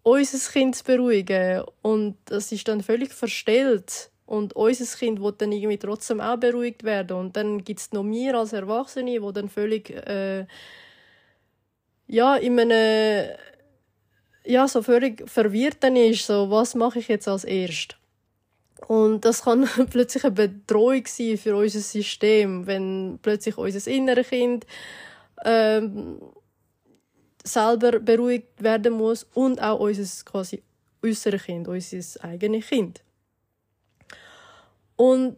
unser 0.02 0.50
Kind 0.50 0.76
zu 0.76 0.84
beruhigen. 0.84 1.62
Und 1.82 2.16
das 2.24 2.50
ist 2.50 2.66
dann 2.68 2.82
völlig 2.82 3.12
verstellt. 3.12 4.10
Und 4.24 4.56
unser 4.56 4.96
Kind 4.96 5.20
wird 5.20 5.42
dann 5.42 5.52
irgendwie 5.52 5.78
trotzdem 5.78 6.22
auch 6.22 6.38
beruhigt 6.38 6.84
werden. 6.84 7.18
Und 7.18 7.36
dann 7.36 7.64
gibt 7.64 7.80
es 7.80 7.92
noch 7.92 8.02
mir 8.02 8.34
als 8.34 8.54
Erwachsene, 8.54 9.20
wo 9.20 9.30
dann 9.30 9.50
völlig 9.50 9.90
äh, 9.90 10.46
ja 12.06 12.36
in 12.36 12.58
einem 12.58 13.28
ja 14.44 14.66
so 14.66 14.82
völlig 14.82 15.28
verwirrt 15.28 15.78
dann 15.80 15.96
ist, 15.96 16.26
so 16.26 16.50
was 16.50 16.74
mache 16.74 16.98
ich 16.98 17.08
jetzt 17.08 17.28
als 17.28 17.44
erst 17.44 17.97
und 18.88 19.26
das 19.26 19.42
kann 19.42 19.68
plötzlich 19.90 20.24
eine 20.24 20.32
Bedrohung 20.32 21.04
sein 21.06 21.36
für 21.36 21.54
unser 21.54 21.80
System, 21.80 22.66
wenn 22.66 23.18
plötzlich 23.20 23.58
unser 23.58 23.90
inneres 23.90 24.28
Kind 24.28 24.66
ähm, 25.44 26.18
selber 27.44 28.00
beruhigt 28.00 28.62
werden 28.62 28.94
muss 28.94 29.26
und 29.34 29.62
auch 29.62 29.78
unser 29.78 30.24
quasi 30.24 30.62
äußeres 31.04 31.42
Kind, 31.42 31.68
unser 31.68 32.24
eigenes 32.24 32.66
Kind. 32.66 33.04
Und 34.96 35.36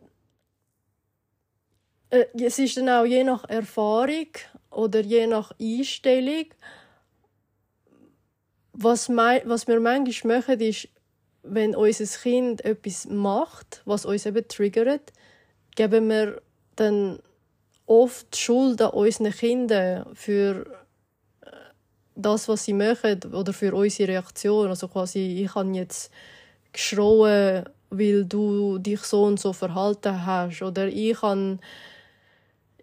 äh, 2.11 2.26
es 2.40 2.61
ist 2.61 2.76
dann 2.76 2.88
auch 2.88 3.04
je 3.04 3.25
nach 3.25 3.49
Erfahrung 3.49 4.28
oder 4.71 5.00
je 5.00 5.26
nach 5.26 5.50
Einstellung, 5.61 6.47
was, 8.73 9.09
was 9.09 9.66
wir 9.66 9.80
manchmal 9.80 10.38
machen, 10.38 10.61
ist 10.61 10.88
wenn 11.42 11.75
unser 11.75 12.04
Kind 12.04 12.64
etwas 12.64 13.06
macht, 13.06 13.82
was 13.85 14.04
uns 14.04 14.26
eben 14.26 14.47
triggert, 14.47 15.12
geben 15.75 16.09
wir 16.09 16.42
dann 16.76 17.20
oft 17.87 18.37
Schuld 18.37 18.80
an 18.82 18.90
unseren 18.90 19.32
Kindern 19.32 20.14
für 20.14 20.66
äh, 21.42 21.50
das, 22.14 22.49
was 22.49 22.64
sie 22.64 22.73
machen 22.73 23.20
oder 23.32 23.52
für 23.52 23.75
unsere 23.75 24.12
Reaktion. 24.12 24.68
Also 24.68 24.88
quasi, 24.88 25.42
ich 25.44 25.54
habe 25.54 25.70
jetzt 25.73 26.12
geschrauen, 26.73 27.64
weil 27.90 28.25
du 28.25 28.78
dich 28.78 29.00
so 29.00 29.25
und 29.25 29.40
so 29.40 29.52
verhalten 29.52 30.25
hast 30.25 30.62
oder 30.62 30.87
ich 30.87 31.20
habe 31.23 31.59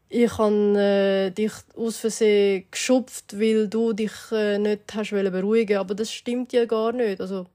ich 0.09 0.37
habe 0.37 0.79
äh, 0.79 1.31
dich 1.31 1.51
aus 1.75 1.97
Versehen 1.97 2.65
geschupft, 2.71 3.37
weil 3.37 3.67
du 3.67 3.91
dich 3.93 4.11
äh, 4.31 4.57
nicht 4.57 4.93
hast 4.93 5.11
beruhigen 5.11 5.77
aber 5.77 5.95
das 5.95 6.11
stimmt 6.11 6.53
ja 6.53 6.65
gar 6.65 6.93
nicht. 6.93 7.19
Also, 7.19 7.45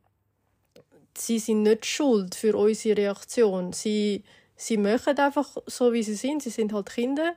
sie 1.16 1.38
sind 1.38 1.62
nicht 1.62 1.86
schuld 1.86 2.34
für 2.34 2.56
unsere 2.56 2.96
Reaktion. 2.96 3.72
Sie, 3.72 4.24
sie 4.56 4.76
machen 4.76 5.18
einfach 5.18 5.56
so, 5.66 5.92
wie 5.92 6.02
sie 6.02 6.14
sind. 6.14 6.42
Sie 6.42 6.50
sind 6.50 6.72
halt 6.72 6.90
Kinder. 6.90 7.34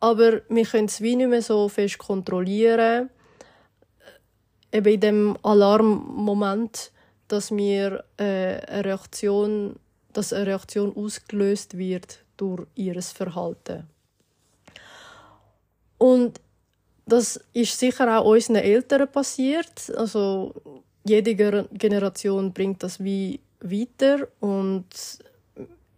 Aber 0.00 0.42
wir 0.48 0.64
können 0.64 0.86
es 0.86 1.00
wie 1.00 1.16
nicht 1.16 1.28
mehr 1.28 1.42
so 1.42 1.68
fest 1.68 1.98
kontrollieren. 1.98 3.10
Eben 4.72 4.94
in 4.94 5.00
dem 5.00 5.38
Alarmmoment, 5.42 6.92
dass 7.26 7.50
mir 7.50 8.04
äh, 8.18 8.60
eine 8.60 8.84
Reaktion, 8.84 9.76
dass 10.12 10.32
eine 10.32 10.46
Reaktion 10.46 10.94
ausgelöst 10.94 11.76
wird 11.76 12.20
durch 12.36 12.66
ihr 12.74 13.00
Verhalten. 13.02 13.88
Und 15.96 16.40
das 17.06 17.40
ist 17.54 17.78
sicher 17.78 18.20
auch 18.20 18.26
unseren 18.26 18.56
Eltern 18.56 19.10
passiert. 19.10 19.90
Also 19.96 20.54
jede 21.08 21.34
Generation 21.34 22.52
bringt 22.52 22.82
das 22.82 23.02
wie 23.02 23.40
weiter 23.60 24.28
und 24.40 24.86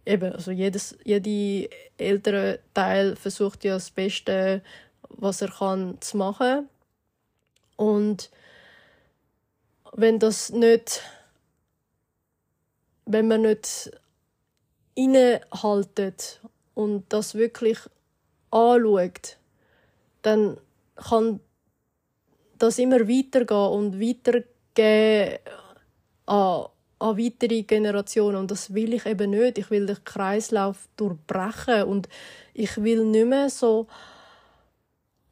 eben, 0.05 0.33
also 0.33 0.51
jedes, 0.51 0.97
jede 1.03 1.69
ältere 1.97 2.59
Teil 2.73 3.15
versucht 3.15 3.63
ja 3.63 3.75
das 3.75 3.91
Beste, 3.91 4.61
was 5.09 5.41
er 5.41 5.49
kann, 5.49 5.99
zu 6.01 6.17
machen. 6.17 6.69
Und 7.75 8.31
wenn 9.93 10.19
das 10.19 10.51
nicht, 10.51 11.01
wenn 13.05 13.27
man 13.27 13.41
nicht 13.41 13.91
innehaltet 14.95 16.41
und 16.73 17.05
das 17.09 17.35
wirklich 17.35 17.79
anschaut, 18.51 19.37
dann 20.21 20.57
kann 20.95 21.39
das 22.57 22.77
immer 22.77 23.07
weitergehen 23.07 23.57
und 23.57 23.99
weitergehen 24.75 25.39
an, 26.25 26.65
an 26.99 27.17
weitere 27.17 27.63
Generationen. 27.63 28.37
Und 28.37 28.51
das 28.51 28.73
will 28.73 28.93
ich 28.93 29.05
eben 29.05 29.31
nicht. 29.31 29.57
Ich 29.57 29.69
will 29.69 29.85
den 29.85 30.03
Kreislauf 30.03 30.87
durchbrechen 30.97 31.83
und 31.83 32.07
ich 32.53 32.77
will 32.81 33.05
nicht 33.05 33.27
mehr 33.27 33.49
so 33.49 33.87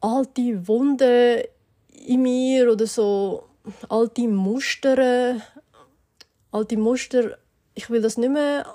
alte 0.02 0.68
Wunden 0.68 1.44
in 1.90 2.22
mir 2.22 2.72
oder 2.72 2.88
so 2.88 3.50
alte 3.90 4.28
Muster, 4.28 5.42
alte 6.52 6.78
Muster, 6.78 7.38
ich 7.76 7.90
will 7.90 8.02
das 8.02 8.18
nicht 8.18 8.32
mehr 8.32 8.66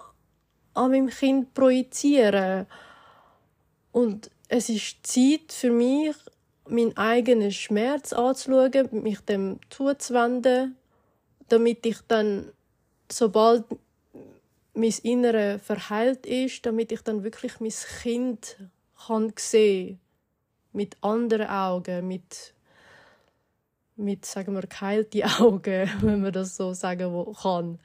an 0.74 0.90
meinem 0.90 1.08
Kind 1.08 1.54
projizieren. 1.54 2.66
Und 3.92 4.30
es 4.48 4.68
ist 4.68 5.06
Zeit 5.06 5.52
für 5.52 5.70
mich, 5.70 6.14
meinen 6.68 6.96
eigenen 6.96 7.52
Schmerz 7.52 8.12
anzuschauen, 8.12 9.02
mich 9.02 9.20
dem 9.20 9.58
zuzuwenden, 9.70 10.76
damit 11.48 11.84
ich 11.86 11.98
dann, 12.08 12.52
sobald 13.10 13.64
mein 14.74 14.94
Innere 15.02 15.58
verheilt 15.58 16.26
ist, 16.26 16.66
damit 16.66 16.90
ich 16.92 17.02
dann 17.02 17.22
wirklich 17.22 17.60
mein 17.60 17.72
Kind 18.02 18.56
kann 19.06 19.32
sehen 19.36 20.00
mit 20.72 20.96
anderen 21.02 21.48
Augen, 21.48 22.08
mit 22.08 22.54
mit 23.96 24.24
sagen 24.24 24.54
wir 24.54 24.62
geheilte 24.62 25.24
Augen, 25.38 25.90
wenn 26.00 26.20
man 26.20 26.32
das 26.32 26.56
so 26.56 26.74
sagen 26.74 27.34
kann. 27.40 27.78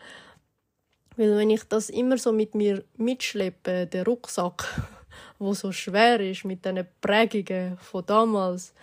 Weil 1.18 1.38
wenn 1.38 1.50
ich 1.50 1.64
das 1.66 1.90
immer 1.90 2.18
so 2.18 2.32
mit 2.32 2.56
mir 2.56 2.84
mitschleppe, 2.98 3.88
der 3.88 4.06
Rucksack 4.06 4.66
wo 5.40 5.54
so 5.54 5.72
schwer 5.72 6.20
ist 6.20 6.46
mit 6.46 6.66
diesen 6.66 6.86
Prägungen 7.02 7.78
von 7.78 8.06
damals, 8.06 8.74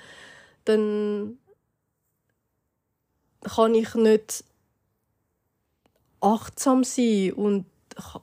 dann 0.65 1.39
kann 3.43 3.75
ich 3.75 3.95
nicht 3.95 4.45
achtsam 6.21 6.83
sein 6.83 7.33
und 7.35 7.67
kann, 7.93 8.23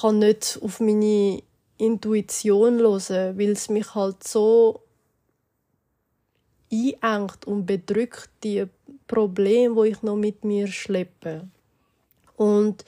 kann 0.00 0.18
nicht 0.18 0.58
auf 0.62 0.80
meine 0.80 1.42
Intuition 1.78 2.78
hören, 2.78 3.38
weil 3.38 3.50
es 3.50 3.68
mich 3.68 3.94
halt 3.94 4.22
so 4.22 4.82
einengt 6.72 7.46
und 7.46 7.66
bedrückt 7.66 8.30
die 8.42 8.66
Probleme, 9.06 9.74
wo 9.74 9.84
ich 9.84 10.02
noch 10.02 10.16
mit 10.16 10.44
mir 10.44 10.68
schleppe. 10.68 11.48
Und 12.36 12.84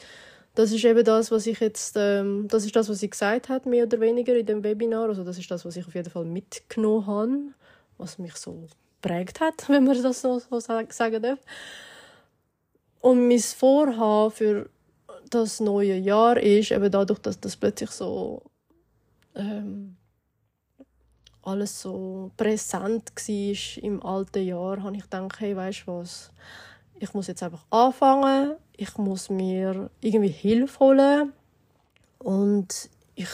das 0.56 0.72
ist 0.72 0.84
eben 0.84 1.04
das, 1.04 1.30
was 1.30 1.46
ich 1.46 1.60
jetzt, 1.60 1.96
ähm, 1.98 2.48
das 2.48 2.64
ist 2.64 2.74
das, 2.74 2.88
was 2.88 3.02
ich 3.02 3.10
gesagt 3.10 3.50
habe, 3.50 3.68
mehr 3.68 3.84
oder 3.84 4.00
weniger 4.00 4.34
in 4.34 4.46
dem 4.46 4.64
Webinar. 4.64 5.10
Also 5.10 5.22
das 5.22 5.38
ist 5.38 5.50
das, 5.50 5.66
was 5.66 5.76
ich 5.76 5.86
auf 5.86 5.94
jeden 5.94 6.10
Fall 6.10 6.24
mitgenommen 6.24 7.06
habe, 7.06 7.38
was 7.98 8.18
mich 8.18 8.34
so 8.36 8.66
prägt 9.02 9.40
hat, 9.40 9.68
wenn 9.68 9.84
man 9.84 10.02
das 10.02 10.22
so, 10.22 10.38
so 10.38 10.58
sagen 10.58 11.22
darf. 11.22 11.38
Und 13.02 13.28
mein 13.28 13.38
Vorhaben 13.38 14.30
für 14.30 14.70
das 15.28 15.60
neue 15.60 15.96
Jahr 15.96 16.38
ist 16.38 16.70
eben 16.70 16.90
dadurch, 16.90 17.18
dass 17.18 17.38
das 17.38 17.54
plötzlich 17.54 17.90
so 17.90 18.42
ähm, 19.34 19.96
alles 21.42 21.82
so 21.82 22.30
präsent 22.38 23.12
war 23.14 23.84
im 23.84 24.02
alten 24.02 24.42
Jahr, 24.42 24.82
habe 24.82 24.96
ich 24.96 25.02
gedacht, 25.02 25.38
hey, 25.38 25.54
weißt 25.54 25.82
du 25.86 25.98
was, 25.98 26.32
ich 26.98 27.12
muss 27.12 27.26
jetzt 27.26 27.42
einfach 27.42 27.66
anfangen, 27.68 28.56
ich 28.76 28.96
muss 28.98 29.30
mir 29.30 29.90
irgendwie 30.00 30.28
Hilfe 30.28 30.78
holen 30.80 31.32
und 32.18 32.90
ich 33.14 33.28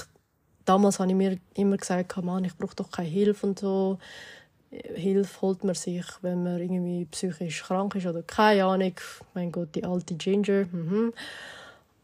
damals 0.65 0.99
habe 0.99 1.11
ich 1.11 1.17
mir 1.17 1.39
immer 1.55 1.77
gesagt, 1.77 2.17
Mann, 2.23 2.45
ich 2.45 2.57
brauche 2.57 2.77
doch 2.77 2.91
keine 2.91 3.09
Hilfe 3.09 3.47
und 3.47 3.59
so. 3.59 3.99
Hilfe 4.71 5.43
holt 5.43 5.65
man 5.65 5.75
sich, 5.75 6.07
wenn 6.23 6.43
man 6.45 6.59
irgendwie 6.59 7.07
psychisch 7.11 7.63
krank 7.63 7.95
ist 7.95 8.07
oder 8.07 8.23
keine 8.23 8.65
Ahnung. 8.65 8.95
Mein 9.35 9.53
Gott, 9.53 9.75
die 9.75 9.85
alte 9.85 10.15
Ginger. 10.15 10.65
Mhm. 10.73 11.13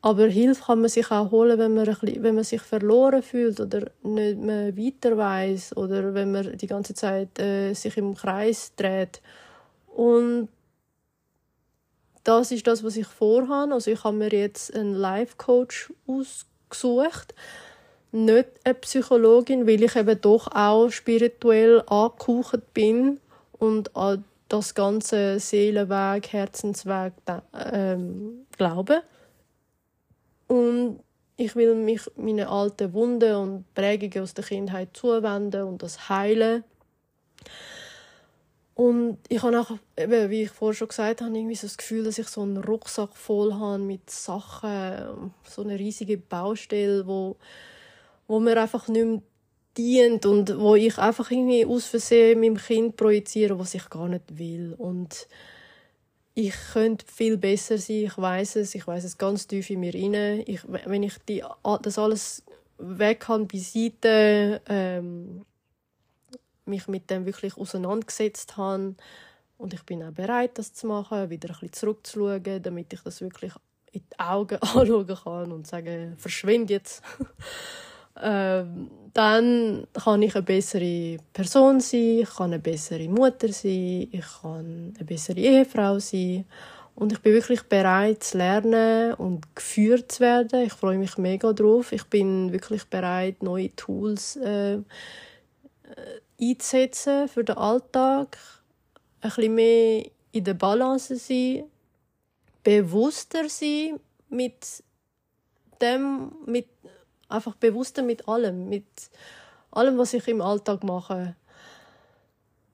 Aber 0.00 0.26
Hilfe 0.26 0.64
kann 0.64 0.80
man 0.80 0.90
sich 0.90 1.10
auch 1.10 1.30
holen, 1.30 1.58
wenn 1.58 1.74
man, 1.74 1.86
bisschen, 1.86 2.22
wenn 2.22 2.34
man 2.34 2.44
sich 2.44 2.60
verloren 2.60 3.22
fühlt 3.22 3.58
oder 3.58 3.90
nicht 4.02 4.38
mehr 4.38 4.76
weiter 4.76 5.16
weiß 5.16 5.76
oder 5.76 6.14
wenn 6.14 6.30
man 6.30 6.56
die 6.56 6.66
ganze 6.66 6.94
Zeit 6.94 7.38
äh, 7.38 7.72
sich 7.72 7.96
im 7.96 8.14
Kreis 8.14 8.72
dreht. 8.76 9.20
Und 9.96 10.48
das 12.28 12.50
ist 12.50 12.66
das, 12.66 12.84
was 12.84 12.98
ich 12.98 13.06
vorhabe. 13.06 13.72
Also 13.72 13.90
ich 13.90 14.04
habe 14.04 14.14
mir 14.14 14.28
jetzt 14.28 14.74
einen 14.74 14.92
Life-Coach 14.92 15.94
ausgesucht. 16.06 17.34
Nicht 18.12 18.48
eine 18.64 18.74
Psychologin, 18.74 19.66
weil 19.66 19.82
ich 19.82 19.96
eben 19.96 20.20
doch 20.20 20.48
auch 20.48 20.90
spirituell 20.90 21.82
angehaucht 21.86 22.74
bin 22.74 23.18
und 23.52 23.96
an 23.96 24.24
das 24.50 24.74
ganze 24.74 25.40
Seelenweg, 25.40 26.30
Herzensweg 26.30 27.14
ähm, 27.72 28.46
glaube. 28.58 29.02
Und 30.48 31.00
ich 31.38 31.56
will 31.56 31.74
mich 31.76 32.02
meine 32.16 32.50
alten 32.50 32.92
Wunden 32.92 33.34
und 33.36 33.74
Prägungen 33.74 34.22
aus 34.22 34.34
der 34.34 34.44
Kindheit 34.44 34.90
zuwenden 34.92 35.62
und 35.62 35.82
das 35.82 36.10
heilen. 36.10 36.62
Und 38.78 39.18
ich 39.28 39.42
habe 39.42 39.58
auch, 39.58 39.72
eben, 39.96 40.30
wie 40.30 40.44
ich 40.44 40.50
vorher 40.50 40.72
schon 40.72 40.86
gesagt 40.86 41.20
habe, 41.20 41.36
irgendwie 41.36 41.56
so 41.56 41.66
das 41.66 41.78
Gefühl, 41.78 42.04
dass 42.04 42.16
ich 42.16 42.28
so 42.28 42.42
einen 42.42 42.58
Rucksack 42.58 43.16
voll 43.16 43.52
habe 43.52 43.82
mit 43.82 44.08
Sachen, 44.08 45.32
so 45.42 45.62
eine 45.62 45.76
riesige 45.76 46.16
Baustelle, 46.16 47.04
wo, 47.04 47.34
wo 48.28 48.38
mir 48.38 48.56
einfach 48.56 48.86
nicht 48.86 49.04
mehr 49.04 49.20
dient 49.76 50.26
und 50.26 50.56
wo 50.60 50.76
ich 50.76 50.96
einfach 50.96 51.28
irgendwie 51.28 51.66
aus 51.66 51.86
Versehen 51.86 52.38
meinem 52.38 52.56
Kind 52.56 52.94
projiziere, 52.94 53.58
was 53.58 53.74
ich 53.74 53.90
gar 53.90 54.06
nicht 54.06 54.38
will. 54.38 54.76
Und 54.78 55.26
ich 56.34 56.54
könnte 56.72 57.04
viel 57.04 57.36
besser 57.36 57.78
sein, 57.78 58.04
ich 58.04 58.16
weiß 58.16 58.54
es, 58.54 58.76
ich 58.76 58.86
weiß 58.86 59.02
es 59.02 59.18
ganz 59.18 59.48
tief 59.48 59.70
in 59.70 59.80
mir 59.80 59.94
inne. 59.96 60.44
Ich, 60.44 60.60
wenn 60.68 61.02
ich 61.02 61.14
die, 61.28 61.42
das 61.82 61.98
alles 61.98 62.44
weg 62.78 63.26
habe 63.26 63.44
beiseite, 63.44 64.60
ähm, 64.68 65.44
mich 66.68 66.88
mit 66.88 67.10
dem 67.10 67.26
wirklich 67.26 67.56
auseinandergesetzt 67.56 68.56
habe. 68.56 68.94
Und 69.56 69.74
ich 69.74 69.82
bin 69.82 70.02
auch 70.04 70.12
bereit, 70.12 70.56
das 70.58 70.72
zu 70.72 70.86
machen, 70.86 71.30
wieder 71.30 71.48
ein 71.48 71.52
bisschen 71.54 71.72
zurückzuschauen, 71.72 72.62
damit 72.62 72.92
ich 72.92 73.00
das 73.02 73.20
wirklich 73.20 73.52
in 73.92 74.02
die 74.02 74.18
Augen 74.18 74.56
anschauen 74.62 75.06
kann 75.06 75.52
und 75.52 75.66
sagen, 75.66 76.14
verschwind 76.16 76.70
jetzt. 76.70 77.02
ähm, 78.22 78.90
dann 79.12 79.86
kann 79.94 80.22
ich 80.22 80.34
eine 80.36 80.44
bessere 80.44 81.16
Person 81.32 81.80
sein, 81.80 82.20
ich 82.20 82.30
kann 82.30 82.52
eine 82.52 82.60
bessere 82.60 83.08
Mutter 83.08 83.48
sein, 83.48 84.08
ich 84.12 84.26
kann 84.42 84.94
eine 84.96 85.04
bessere 85.04 85.40
Ehefrau 85.40 85.98
sein. 85.98 86.44
Und 86.94 87.12
ich 87.12 87.20
bin 87.20 87.32
wirklich 87.32 87.62
bereit 87.62 88.24
zu 88.24 88.38
lernen 88.38 89.14
und 89.14 89.54
geführt 89.54 90.10
zu 90.10 90.20
werden. 90.20 90.62
Ich 90.62 90.72
freue 90.72 90.98
mich 90.98 91.16
mega 91.16 91.52
drauf. 91.52 91.92
Ich 91.92 92.02
bin 92.04 92.52
wirklich 92.52 92.84
bereit, 92.86 93.40
neue 93.40 93.74
Tools 93.76 94.34
äh, 94.34 94.78
einzusetzen 96.40 97.28
für 97.28 97.44
den 97.44 97.56
Alltag, 97.56 98.38
ein 99.20 99.30
bisschen 99.30 99.54
mehr 99.54 100.06
in 100.32 100.44
der 100.44 100.54
Balance 100.54 101.16
sein, 101.16 101.64
bewusster 102.62 103.48
sein 103.48 103.98
mit 104.28 104.82
dem, 105.80 106.32
mit 106.46 106.66
Einfach 107.28 107.54
bewusster 107.56 108.02
mit 108.02 108.26
allem, 108.26 108.68
mit 108.68 108.86
allem, 109.70 109.98
was 109.98 110.14
ich 110.14 110.26
im 110.28 110.40
Alltag 110.40 110.82
mache. 110.82 111.36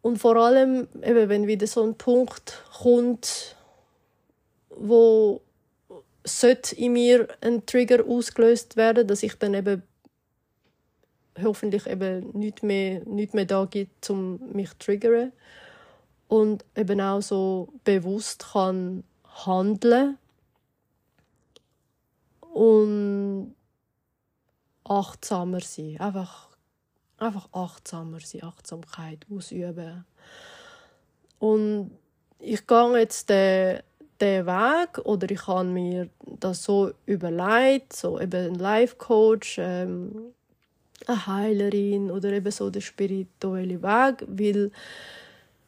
Und 0.01 0.19
vor 0.19 0.37
allem, 0.37 0.87
eben, 1.03 1.29
wenn 1.29 1.47
wieder 1.47 1.67
so 1.67 1.83
ein 1.83 1.97
Punkt 1.97 2.63
kommt, 2.81 3.57
wo 4.71 5.41
in 6.77 6.93
mir 6.93 7.29
ein 7.41 7.67
Trigger 7.67 8.05
ausgelöst 8.07 8.77
werden, 8.77 9.07
dass 9.07 9.23
ich 9.23 9.35
dann 9.39 9.55
eben 9.55 9.83
hoffentlich 11.43 11.87
eben 11.87 12.31
nicht 12.33 12.63
mehr, 12.63 13.05
nicht 13.05 13.35
mehr 13.35 13.45
da 13.45 13.65
gibt, 13.65 14.09
um 14.11 14.39
mich 14.53 14.71
zu 14.71 14.79
triggern. 14.79 15.33
Und 16.29 16.65
eben 16.77 17.01
auch 17.01 17.21
so 17.21 17.69
bewusst 17.85 18.53
kann 18.53 19.05
handeln 19.47 20.19
und 22.53 23.55
achtsamer 24.85 25.61
sein. 25.61 25.99
Einfach, 25.99 26.51
einfach 27.19 27.49
achtsamer 27.53 28.21
sein, 28.21 28.45
Achtsamkeit 28.45 29.27
ausüben. 29.31 30.05
Und 31.39 31.91
ich 32.39 32.67
gehe 32.67 32.99
jetzt 32.99 33.29
den, 33.29 33.81
den 34.21 34.47
Weg 34.47 34.99
oder 35.05 35.31
ich 35.31 35.47
habe 35.47 35.69
mir 35.69 36.09
das 36.21 36.63
so 36.63 36.93
überlegt, 37.07 37.93
so 37.95 38.21
eben 38.21 38.53
ein 38.53 38.55
Life-Coach, 38.55 39.59
ähm, 39.59 40.13
eine 40.15 40.35
Heilerin 41.09 42.11
oder 42.11 42.33
eben 42.33 42.51
so 42.51 42.71
der 42.71 42.81
spirituelle 42.81 43.83
Weg, 43.83 44.25
weil, 44.27 44.71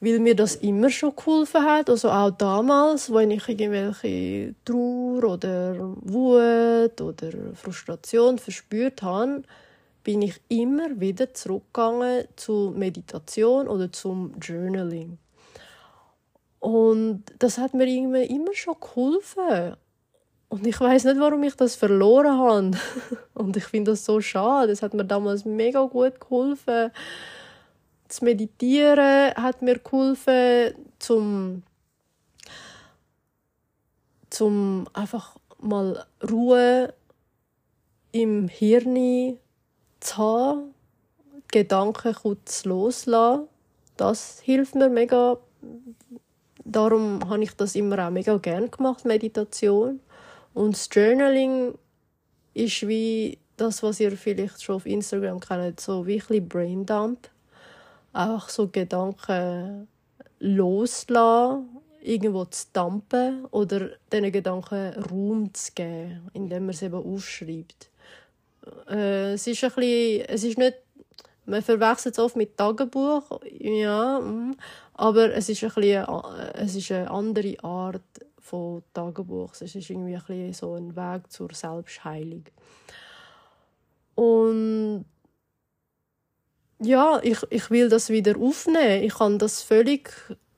weil 0.00 0.18
mir 0.18 0.34
das 0.34 0.56
immer 0.56 0.90
schon 0.90 1.14
geholfen 1.14 1.62
hat. 1.62 1.90
Also 1.90 2.10
auch 2.10 2.30
damals, 2.30 3.12
wenn 3.12 3.30
ich 3.30 3.48
irgendwelche 3.48 4.54
Trauer 4.64 5.24
oder 5.24 5.76
Wut 6.02 7.00
oder 7.00 7.30
Frustration 7.54 8.38
verspürt 8.38 9.02
habe, 9.02 9.42
bin 10.04 10.22
ich 10.22 10.40
immer 10.48 11.00
wieder 11.00 11.34
zurückgegangen 11.34 12.26
zur 12.36 12.70
Meditation 12.70 13.66
oder 13.66 13.90
zum 13.90 14.38
Journaling. 14.40 15.18
Und 16.60 17.24
das 17.38 17.58
hat 17.58 17.74
mir 17.74 17.86
irgendwie 17.86 18.24
immer 18.24 18.54
schon 18.54 18.76
geholfen. 18.80 19.76
Und 20.48 20.66
ich 20.66 20.80
weiß 20.80 21.04
nicht, 21.04 21.18
warum 21.18 21.42
ich 21.42 21.56
das 21.56 21.74
verloren 21.74 22.38
habe. 22.38 22.70
Und 23.34 23.56
ich 23.56 23.64
finde 23.64 23.92
das 23.92 24.04
so 24.04 24.20
schade. 24.20 24.72
Es 24.72 24.82
hat 24.82 24.94
mir 24.94 25.04
damals 25.04 25.44
mega 25.44 25.82
gut 25.82 26.20
geholfen. 26.20 26.90
Das 28.06 28.22
Meditieren 28.22 29.34
hat 29.34 29.62
mir 29.62 29.78
geholfen, 29.78 30.74
zum, 31.00 31.64
zum 34.30 34.86
einfach 34.92 35.36
mal 35.58 36.06
Ruhe 36.22 36.94
im 38.12 38.48
Hirn 38.48 39.38
zu 39.98 40.16
haben, 40.16 40.74
Gedanken 41.48 42.14
kurz 42.14 42.64
loslassen. 42.64 43.48
Das 43.96 44.40
hilft 44.40 44.74
mir 44.74 44.88
mega. 44.88 45.38
Darum 46.64 47.28
habe 47.28 47.42
ich 47.42 47.56
das 47.56 47.74
immer 47.74 48.06
auch 48.06 48.10
mega 48.10 48.36
gern 48.38 48.70
gemacht, 48.70 49.04
Meditation. 49.04 50.00
Und 50.56 50.72
das 50.72 50.88
Journaling 50.90 51.74
ist 52.54 52.88
wie 52.88 53.36
das, 53.58 53.82
was 53.82 54.00
ihr 54.00 54.16
vielleicht 54.16 54.62
schon 54.62 54.76
auf 54.76 54.86
Instagram 54.86 55.38
kennt, 55.38 55.80
so 55.80 56.06
wirklich 56.06 56.48
Braindump. 56.48 57.28
Einfach 58.14 58.48
so 58.48 58.66
Gedanken 58.66 59.86
loslassen, 60.38 61.68
irgendwo 62.00 62.46
zu 62.46 62.68
dumpen 62.72 63.44
oder 63.50 63.90
diesen 64.10 64.32
Gedanken 64.32 64.94
Raum 64.94 65.52
zu 65.52 65.72
geben, 65.74 66.30
indem 66.32 66.64
man 66.64 66.74
es 66.74 66.80
eben 66.80 67.04
aufschreibt. 67.04 67.90
Äh, 68.88 69.34
es 69.34 69.46
ist 69.46 69.62
ein 69.62 69.72
bisschen, 69.74 70.24
es 70.26 70.42
ist 70.42 70.56
nicht, 70.56 70.76
man 71.44 71.60
verwechselt 71.60 72.14
es 72.14 72.18
oft 72.18 72.36
mit 72.36 72.56
Tagebuch, 72.56 73.42
ja, 73.60 74.20
mm, 74.20 74.56
aber 74.94 75.34
es 75.34 75.50
ist 75.50 75.62
ein 75.64 75.70
bisschen, 75.74 76.06
es 76.54 76.74
ist 76.74 76.90
eine 76.92 77.10
andere 77.10 77.62
Art 77.62 78.00
von 78.46 78.82
Tagebuch. 78.94 79.52
Es 79.60 79.74
ist 79.74 79.90
irgendwie 79.90 80.16
ein 80.16 80.52
so 80.52 80.74
ein 80.74 80.94
Weg 80.94 81.30
zur 81.30 81.52
Selbstheilung. 81.52 82.44
Und 84.14 85.04
ja, 86.78 87.20
ich, 87.22 87.38
ich 87.50 87.70
will 87.70 87.88
das 87.88 88.08
wieder 88.08 88.36
aufnehmen. 88.38 89.02
Ich 89.02 89.18
habe 89.18 89.38
das 89.38 89.62
völlig 89.62 90.10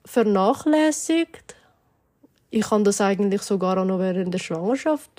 vernachlässigt. 0.05 1.55
Ich 2.51 2.69
habe 2.69 2.83
das 2.83 3.01
eigentlich 3.01 3.41
sogar 3.41 3.77
auch 3.77 3.85
noch 3.85 3.99
während 3.99 4.33
der 4.33 4.39
Schwangerschaft 4.39 5.11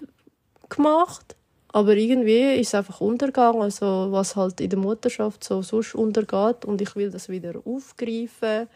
gemacht. 0.68 1.36
Aber 1.72 1.94
irgendwie 1.96 2.60
ist 2.60 2.68
es 2.68 2.74
einfach 2.74 3.00
untergegangen, 3.00 3.62
also 3.62 4.08
was 4.10 4.34
halt 4.36 4.60
in 4.60 4.70
der 4.70 4.78
Mutterschaft 4.78 5.44
so 5.44 5.62
sonst 5.62 5.94
untergeht. 5.94 6.64
Und 6.64 6.80
ich 6.80 6.94
will 6.96 7.10
das 7.10 7.28
wieder 7.28 7.54
aufgreifen 7.64 8.68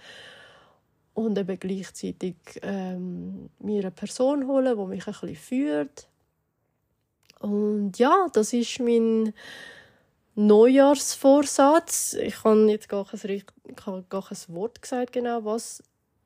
und 1.15 1.39
eben 1.39 1.59
gleichzeitig 1.59 2.37
ähm, 2.63 3.49
mir 3.61 3.81
eine 3.81 3.91
Person 3.93 4.47
holen, 4.47 4.77
die 4.77 4.85
mich 4.85 5.07
ein 5.07 5.13
bisschen 5.13 5.37
führt. 5.37 6.09
Und 7.41 7.99
ja, 7.99 8.27
das 8.33 8.53
ist 8.53 8.81
mein 8.81 9.33
Neujahrsvorsatz. 10.35 12.15
Ich 12.15 12.43
habe 12.43 12.71
jetzt 12.71 12.89
gar 12.89 13.07
kein, 13.07 13.45
gar 14.09 14.23
kein 14.23 14.39
Wort 14.49 14.83
gesagt, 14.83 15.13
genau, 15.13 15.45
was, 15.45 15.83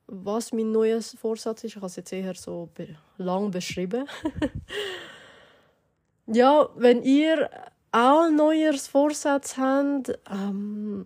was 0.07 0.51
mein 0.51 0.71
Neujahrsvorsatz 0.71 1.63
ist. 1.63 1.71
Ich 1.71 1.75
habe 1.75 1.85
es 1.85 1.95
jetzt 1.95 2.11
eher 2.11 2.33
so 2.33 2.69
lang 3.17 3.51
beschrieben. 3.51 4.07
ja, 6.25 6.67
wenn 6.75 7.03
ihr 7.03 7.49
auch 7.91 8.23
einen 8.23 8.37
Neujahrsvorsatz 8.37 9.57
habt, 9.57 10.17
ähm, 10.31 11.05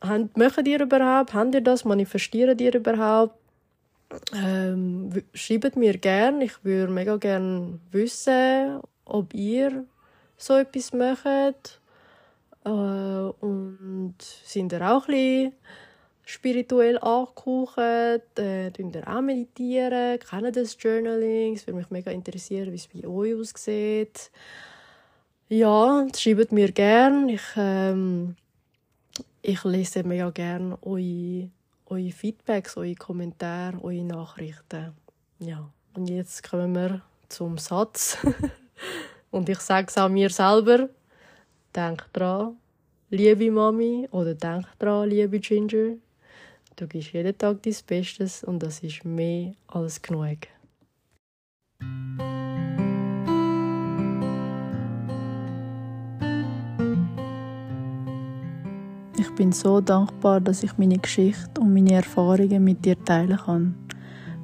machen 0.00 0.66
ihr 0.66 0.80
überhaupt? 0.80 1.34
Habt 1.34 1.54
ihr 1.54 1.60
das? 1.60 1.84
Manifestieren 1.84 2.58
ihr 2.58 2.74
überhaupt? 2.74 3.34
Ähm, 4.34 5.10
schreibt 5.34 5.76
mir 5.76 5.98
gerne. 5.98 6.44
Ich 6.44 6.64
würde 6.64 6.92
mega 6.92 7.16
gerne 7.16 7.80
wissen, 7.90 8.80
ob 9.04 9.34
ihr 9.34 9.84
so 10.36 10.54
etwas 10.54 10.92
macht. 10.92 11.80
Äh, 12.64 12.68
und 12.68 14.14
sind 14.18 14.72
ihr 14.72 14.82
auch 14.82 15.08
ein 15.08 15.52
spirituell 16.24 16.98
angehaucht? 16.98 17.78
Äh, 18.38 18.70
ihr 18.78 19.08
auch 19.08 19.20
meditieren? 19.20 20.18
Kennen 20.20 20.52
das 20.52 20.76
Journaling? 20.78 21.54
Es 21.54 21.66
würde 21.66 21.78
mich 21.78 21.90
mega 21.90 22.10
interessieren, 22.10 22.72
wie 22.72 22.76
es 22.76 22.88
bei 22.88 23.06
euch 23.06 23.34
aussieht. 23.34 24.30
Ja, 25.48 26.06
schreibt 26.16 26.50
mir 26.52 26.72
gerne. 26.72 27.34
Ich 27.34 27.42
ähm, 27.56 28.36
ich 29.46 29.62
lese 29.62 30.02
mega 30.02 30.30
gerne 30.30 30.76
eure, 30.82 31.50
eure 31.86 32.10
Feedbacks, 32.10 32.76
eure 32.76 32.96
Kommentare, 32.96 33.78
eure 33.80 34.02
Nachrichten. 34.02 34.92
Ja, 35.38 35.70
und 35.94 36.10
jetzt 36.10 36.42
kommen 36.42 36.74
wir 36.74 37.02
zum 37.28 37.56
Satz. 37.56 38.18
und 39.30 39.48
ich 39.48 39.60
sage 39.60 39.86
es 39.88 39.96
auch 39.96 40.08
mir 40.08 40.30
selber. 40.30 40.88
Denk 41.74 42.12
dran, 42.12 42.56
liebe 43.10 43.50
Mami, 43.52 44.08
oder 44.10 44.34
denk 44.34 44.66
dran, 44.80 45.08
liebe 45.08 45.38
Ginger. 45.38 45.96
Du 46.74 46.88
gibst 46.88 47.12
jeden 47.12 47.38
Tag 47.38 47.62
dein 47.62 47.76
Bestes 47.86 48.42
und 48.42 48.58
das 48.62 48.80
ist 48.80 49.04
mehr 49.04 49.54
als 49.68 50.02
genug. 50.02 50.38
Bin 59.36 59.52
so 59.52 59.80
dankbar, 59.80 60.40
dass 60.40 60.62
ich 60.62 60.78
meine 60.78 60.98
Geschichte 60.98 61.60
und 61.60 61.72
meine 61.72 61.92
Erfahrungen 61.92 62.64
mit 62.64 62.84
dir 62.84 62.96
teilen 63.04 63.36
kann. 63.36 63.74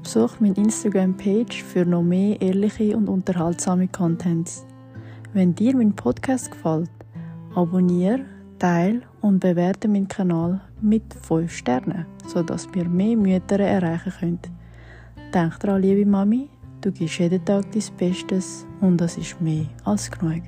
Besuch 0.02 0.38
meine 0.38 0.56
Instagram-Page 0.56 1.62
für 1.62 1.86
noch 1.86 2.02
mehr 2.02 2.40
ehrliche 2.40 2.96
und 2.96 3.08
unterhaltsame 3.08 3.88
Contents. 3.88 4.66
Wenn 5.32 5.54
dir 5.54 5.74
mein 5.74 5.94
Podcast 5.94 6.50
gefällt, 6.50 6.90
abonniere, 7.54 8.20
teile 8.58 9.00
und 9.22 9.40
bewerte 9.40 9.88
meinen 9.88 10.08
Kanal 10.08 10.60
mit 10.82 11.14
5 11.22 11.50
Sternen, 11.50 12.06
sodass 12.26 12.68
wir 12.74 12.86
mehr 12.86 13.16
Mütter 13.16 13.60
erreichen 13.60 14.12
können. 14.20 14.40
Denk 15.32 15.58
daran, 15.60 15.80
liebe 15.80 16.08
Mami, 16.08 16.50
du 16.82 16.92
gibst 16.92 17.18
jeden 17.18 17.42
Tag 17.44 17.64
dein 17.72 17.96
Bestes 17.96 18.66
und 18.82 19.00
das 19.00 19.16
ist 19.16 19.40
mehr 19.40 19.66
als 19.84 20.10
genug. 20.10 20.42